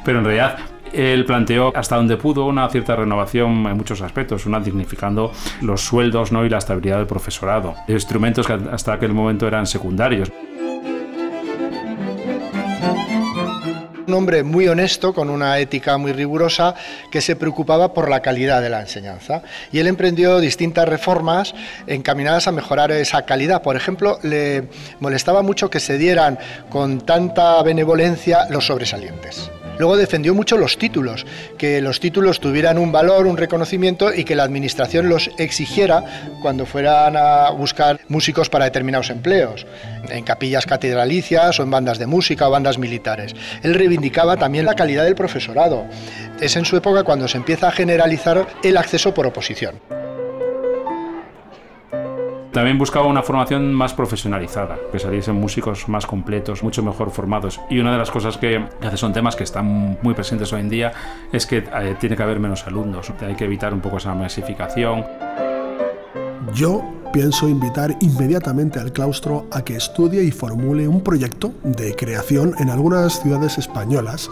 [0.05, 0.57] pero en realidad
[0.93, 5.31] él planteó hasta donde pudo una cierta renovación en muchos aspectos, una dignificando
[5.61, 6.45] los sueldos ¿no?
[6.45, 10.31] y la estabilidad del profesorado, instrumentos que hasta aquel momento eran secundarios.
[14.09, 16.73] un hombre muy honesto, con una ética muy rigurosa,
[17.11, 19.43] que se preocupaba por la calidad de la enseñanza.
[19.71, 21.53] Y él emprendió distintas reformas
[21.85, 23.61] encaminadas a mejorar esa calidad.
[23.61, 24.67] Por ejemplo, le
[24.99, 29.51] molestaba mucho que se dieran con tanta benevolencia los sobresalientes.
[29.79, 31.25] Luego defendió mucho los títulos,
[31.57, 36.03] que los títulos tuvieran un valor, un reconocimiento y que la administración los exigiera
[36.41, 39.65] cuando fueran a buscar músicos para determinados empleos,
[40.09, 43.33] en capillas catedralicias o en bandas de música o bandas militares.
[43.63, 45.85] Él reivindicaba también la calidad del profesorado.
[46.41, 49.75] Es en su época cuando se empieza a generalizar el acceso por oposición.
[52.51, 57.61] También buscaba una formación más profesionalizada, que saliesen músicos más completos, mucho mejor formados.
[57.69, 60.69] Y una de las cosas que hace son temas que están muy presentes hoy en
[60.69, 60.91] día
[61.31, 63.11] es que eh, tiene que haber menos alumnos.
[63.21, 65.05] Hay que evitar un poco esa masificación.
[66.55, 66.83] Yo
[67.13, 72.71] pienso invitar inmediatamente al claustro a que estudie y formule un proyecto de creación en
[72.71, 74.29] algunas ciudades españolas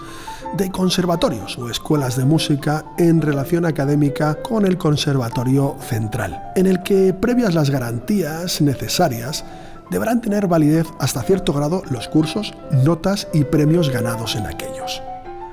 [0.55, 6.83] de conservatorios o escuelas de música en relación académica con el Conservatorio Central, en el
[6.83, 9.43] que, previas las garantías necesarias,
[9.89, 15.01] deberán tener validez hasta cierto grado los cursos, notas y premios ganados en aquellos.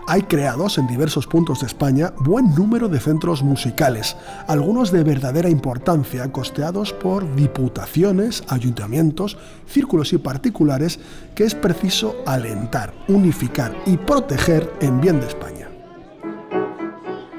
[0.07, 5.49] Hay creados en diversos puntos de España buen número de centros musicales, algunos de verdadera
[5.49, 11.01] importancia, costeados por diputaciones, ayuntamientos, círculos y particulares
[11.35, 15.71] que es preciso alentar, unificar y proteger en bien de España.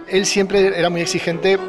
[0.07, 1.59] Él siempre era muy exigente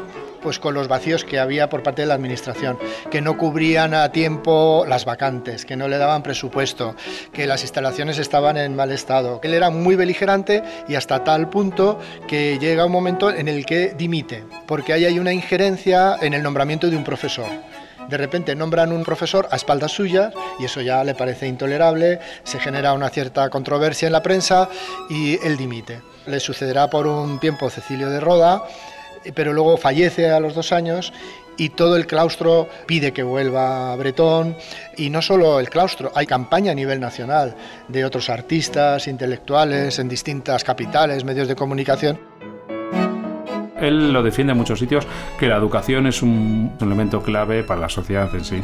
[0.47, 2.79] pues con los vacíos que había por parte de la administración,
[3.11, 6.95] que no cubrían a tiempo las vacantes, que no le daban presupuesto,
[7.33, 9.41] que las instalaciones estaban en mal estado.
[9.43, 13.93] Él era muy beligerante y hasta tal punto que llega un momento en el que
[13.97, 17.49] dimite, porque ahí hay una injerencia en el nombramiento de un profesor
[18.07, 22.59] de repente nombran un profesor a espaldas suyas y eso ya le parece intolerable, se
[22.59, 24.69] genera una cierta controversia en la prensa
[25.09, 26.01] y él dimite.
[26.25, 28.63] Le sucederá por un tiempo Cecilio de Roda,
[29.33, 31.13] pero luego fallece a los dos años
[31.57, 34.55] y todo el claustro pide que vuelva a Bretón
[34.95, 37.55] y no solo el claustro, hay campaña a nivel nacional
[37.87, 42.19] de otros artistas, intelectuales en distintas capitales, medios de comunicación.
[43.79, 45.05] Él lo defiende en muchos sitios
[45.39, 48.61] que la educación es un elemento clave para la sociedad en sí.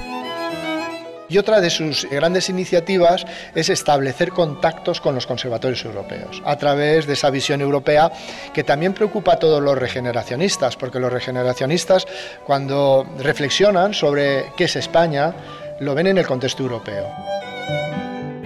[1.33, 3.25] Y otra de sus grandes iniciativas
[3.55, 8.11] es establecer contactos con los conservatorios europeos, a través de esa visión europea
[8.53, 12.05] que también preocupa a todos los regeneracionistas, porque los regeneracionistas
[12.45, 15.33] cuando reflexionan sobre qué es España,
[15.79, 17.07] lo ven en el contexto europeo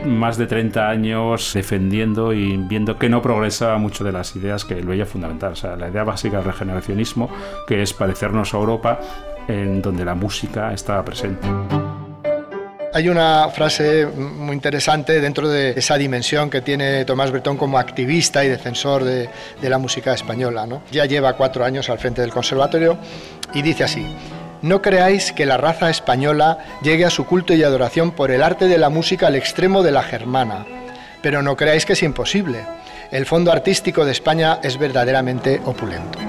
[0.05, 4.75] más de 30 años defendiendo y viendo que no progresaba mucho de las ideas que
[4.75, 5.53] él veía fundamental.
[5.77, 7.29] La idea básica del regeneracionismo,
[7.67, 9.01] que es parecernos a Europa,
[9.49, 11.45] en donde la música estaba presente.
[12.93, 18.43] Hay una frase muy interesante dentro de esa dimensión que tiene Tomás Bretón como activista
[18.43, 19.29] y defensor de,
[19.61, 20.65] la música española.
[20.65, 20.81] ¿no?
[20.91, 22.97] Ya lleva cuatro años al frente del conservatorio
[23.53, 24.05] y dice así,
[24.61, 28.67] no creáis que la raza española llegue a su culto y adoración por el arte
[28.67, 30.65] de la música al extremo de la germana,
[31.21, 32.65] pero no creáis que es imposible.
[33.11, 36.19] El fondo artístico de España es verdaderamente opulento.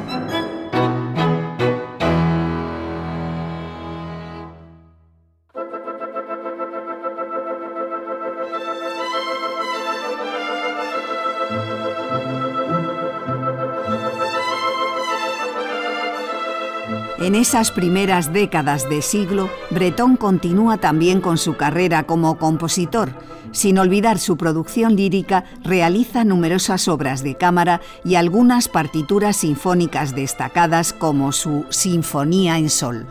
[17.38, 23.12] Esas primeras décadas de siglo, Bretón continúa también con su carrera como compositor.
[23.52, 30.92] Sin olvidar su producción lírica, realiza numerosas obras de cámara y algunas partituras sinfónicas destacadas
[30.92, 33.06] como su Sinfonía en Sol.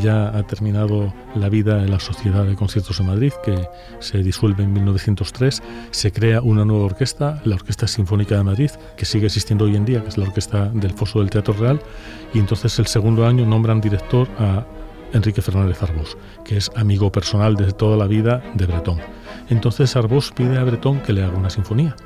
[0.00, 3.68] Ya ha terminado la vida en la Sociedad de Conciertos de Madrid, que
[4.00, 5.62] se disuelve en 1903.
[5.90, 9.84] Se crea una nueva orquesta, la Orquesta Sinfónica de Madrid, que sigue existiendo hoy en
[9.84, 11.80] día, que es la orquesta del Foso del Teatro Real.
[12.34, 14.64] Y entonces el segundo año nombran director a
[15.12, 18.98] Enrique Fernández Arbós, que es amigo personal desde toda la vida de Bretón.
[19.48, 21.96] Entonces Arbós pide a Bretón que le haga una sinfonía.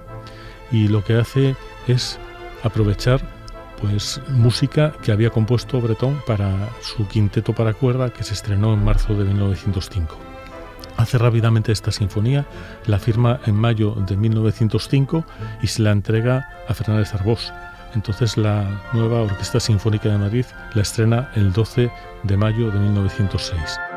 [0.73, 2.19] Y lo que hace es
[2.63, 3.44] aprovechar
[3.81, 8.85] pues música que había compuesto Bretón para su quinteto para cuerda que se estrenó en
[8.85, 10.17] marzo de 1905.
[10.97, 12.47] Hace rápidamente esta sinfonía,
[12.87, 15.25] la firma en mayo de 1905
[15.63, 17.53] y se la entrega a Fernández Arbós.
[17.95, 21.91] Entonces la nueva Orquesta Sinfónica de Madrid la estrena el 12
[22.23, 23.94] de mayo de 1906.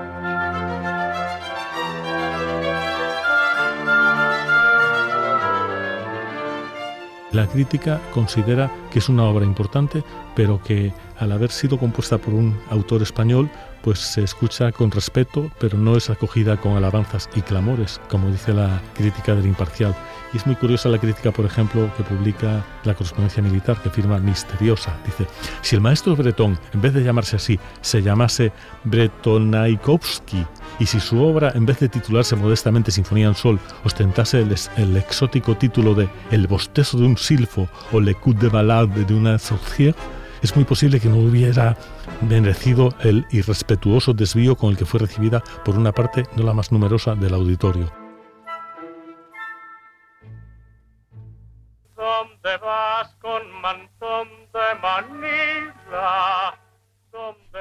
[7.37, 10.03] La crítica considera que es una obra importante,
[10.35, 13.47] pero que al haber sido compuesta por un autor español,
[13.83, 18.55] pues se escucha con respeto, pero no es acogida con alabanzas y clamores, como dice
[18.55, 19.95] la crítica del imparcial.
[20.33, 24.17] Y es muy curiosa la crítica, por ejemplo, que publica la correspondencia militar, que firma
[24.17, 24.97] Misteriosa.
[25.05, 25.27] Dice,
[25.61, 28.51] si el maestro Bretón, en vez de llamarse así, se llamase
[28.83, 30.43] Bretonaikovsky,
[30.79, 35.55] y si su obra, en vez de titularse modestamente Sinfonía en Sol, ostentase el, exótico
[35.55, 39.95] título de El bostezo de un silfo o Le coup de balade de una sorcière,
[40.41, 41.75] es muy posible que no hubiera
[42.21, 46.71] merecido el irrespetuoso desvío con el que fue recibida por una parte no la más
[46.71, 48.06] numerosa del auditorio.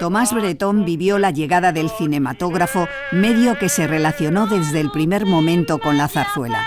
[0.06, 5.80] Tomás Bretón vivió la llegada del cinematógrafo, medio que se relacionó desde el primer momento
[5.80, 6.64] con la zarzuela.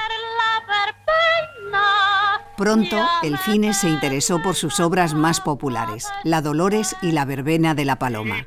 [2.57, 7.75] Pronto, el cine se interesó por sus obras más populares, La Dolores y La Verbena
[7.75, 8.45] de la Paloma.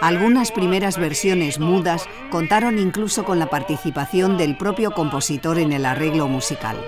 [0.00, 6.28] Algunas primeras versiones mudas contaron incluso con la participación del propio compositor en el arreglo
[6.28, 6.78] musical.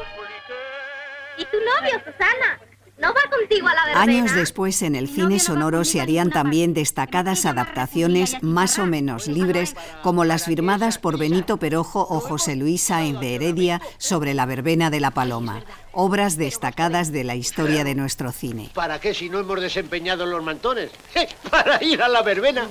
[1.36, 2.71] ¿Y tu novio, Susana?
[3.02, 4.00] ¿No va contigo a la verbena?
[4.00, 9.74] Años después, en el cine sonoro se harían también destacadas adaptaciones más o menos libres,
[10.04, 14.88] como las firmadas por Benito Perojo o José Luis Sáenz de Heredia sobre la verbena
[14.88, 18.70] de la Paloma, obras destacadas de la historia de nuestro cine.
[18.72, 20.92] ¿Para qué si no hemos desempeñado los mantones?
[21.50, 22.68] Para ir a la verbena.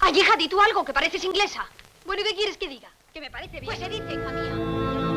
[0.00, 1.64] Ay, hija, di tú algo, que pareces inglesa.
[2.04, 2.90] Bueno, ¿y qué quieres que diga?
[3.14, 3.64] Que me parece bien.
[3.64, 5.13] Pues se dice, hija mía.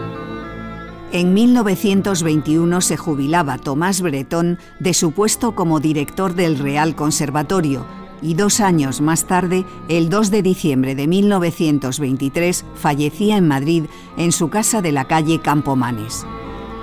[1.13, 7.85] En 1921 se jubilaba Tomás Bretón de su puesto como director del Real Conservatorio
[8.21, 13.85] y dos años más tarde, el 2 de diciembre de 1923, fallecía en Madrid
[14.17, 16.25] en su casa de la calle Campomanes.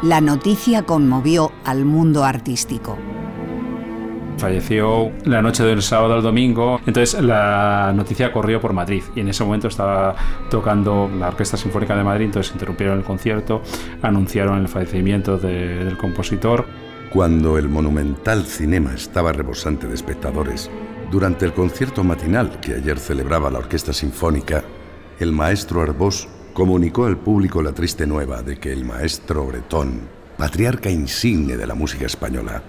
[0.02, 2.96] La noticia conmovió al mundo artístico.
[4.38, 9.28] Falleció la noche del sábado al domingo, entonces la noticia corrió por Madrid y en
[9.28, 10.14] ese momento estaba
[10.50, 13.62] tocando la Orquesta Sinfónica de Madrid, entonces interrumpieron el concierto,
[14.02, 16.66] anunciaron el fallecimiento de- del compositor.
[17.10, 20.68] Cuando el monumental cinema estaba rebosante de espectadores,
[21.10, 24.64] durante el concierto matinal que ayer celebraba la Orquesta Sinfónica,
[25.20, 30.00] el maestro Arbós comunicó al público la triste nueva de que el maestro Bretón,
[30.36, 32.62] patriarca insigne de la música española,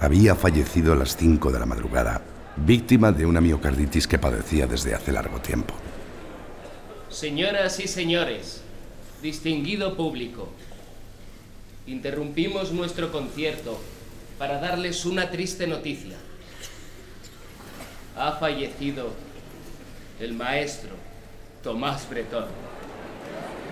[0.00, 2.20] había fallecido a las 5 de la madrugada,
[2.56, 5.74] víctima de una miocarditis que padecía desde hace largo tiempo.
[7.08, 8.62] Señoras y señores,
[9.22, 10.48] distinguido público,
[11.86, 13.80] interrumpimos nuestro concierto
[14.38, 16.16] para darles una triste noticia.
[18.16, 19.12] Ha fallecido
[20.20, 20.90] el maestro
[21.62, 22.46] Tomás Bretón.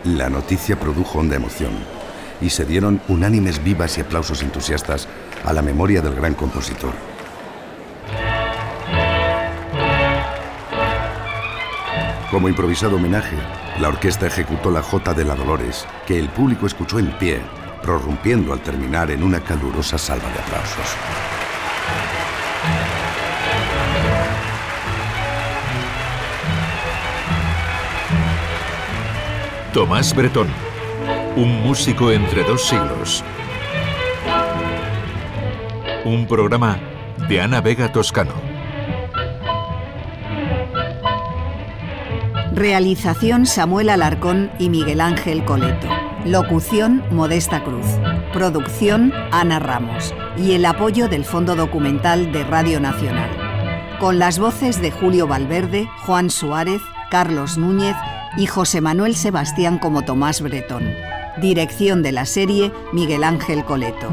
[0.04, 2.01] La noticia produjo honda emoción
[2.42, 5.08] y se dieron unánimes vivas y aplausos entusiastas
[5.44, 6.92] a la memoria del gran compositor.
[12.30, 13.36] Como improvisado homenaje,
[13.78, 17.40] la orquesta ejecutó la Jota de la Dolores, que el público escuchó en pie,
[17.82, 20.96] prorrumpiendo al terminar en una calurosa salva de aplausos.
[29.72, 30.48] Tomás Bretón,
[31.36, 33.24] un músico entre dos siglos.
[36.04, 36.78] Un programa
[37.28, 38.32] de Ana Vega Toscano.
[42.52, 45.88] Realización Samuel Alarcón y Miguel Ángel Coleto.
[46.26, 47.86] Locución Modesta Cruz.
[48.32, 50.14] Producción Ana Ramos.
[50.36, 53.30] Y el apoyo del Fondo Documental de Radio Nacional.
[53.98, 57.96] Con las voces de Julio Valverde, Juan Suárez, Carlos Núñez
[58.36, 60.84] y José Manuel Sebastián como Tomás Bretón.
[61.40, 64.12] Dirección de la serie Miguel Ángel Coleto.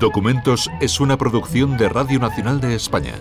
[0.00, 3.14] Documentos es una producción de Radio Nacional de España.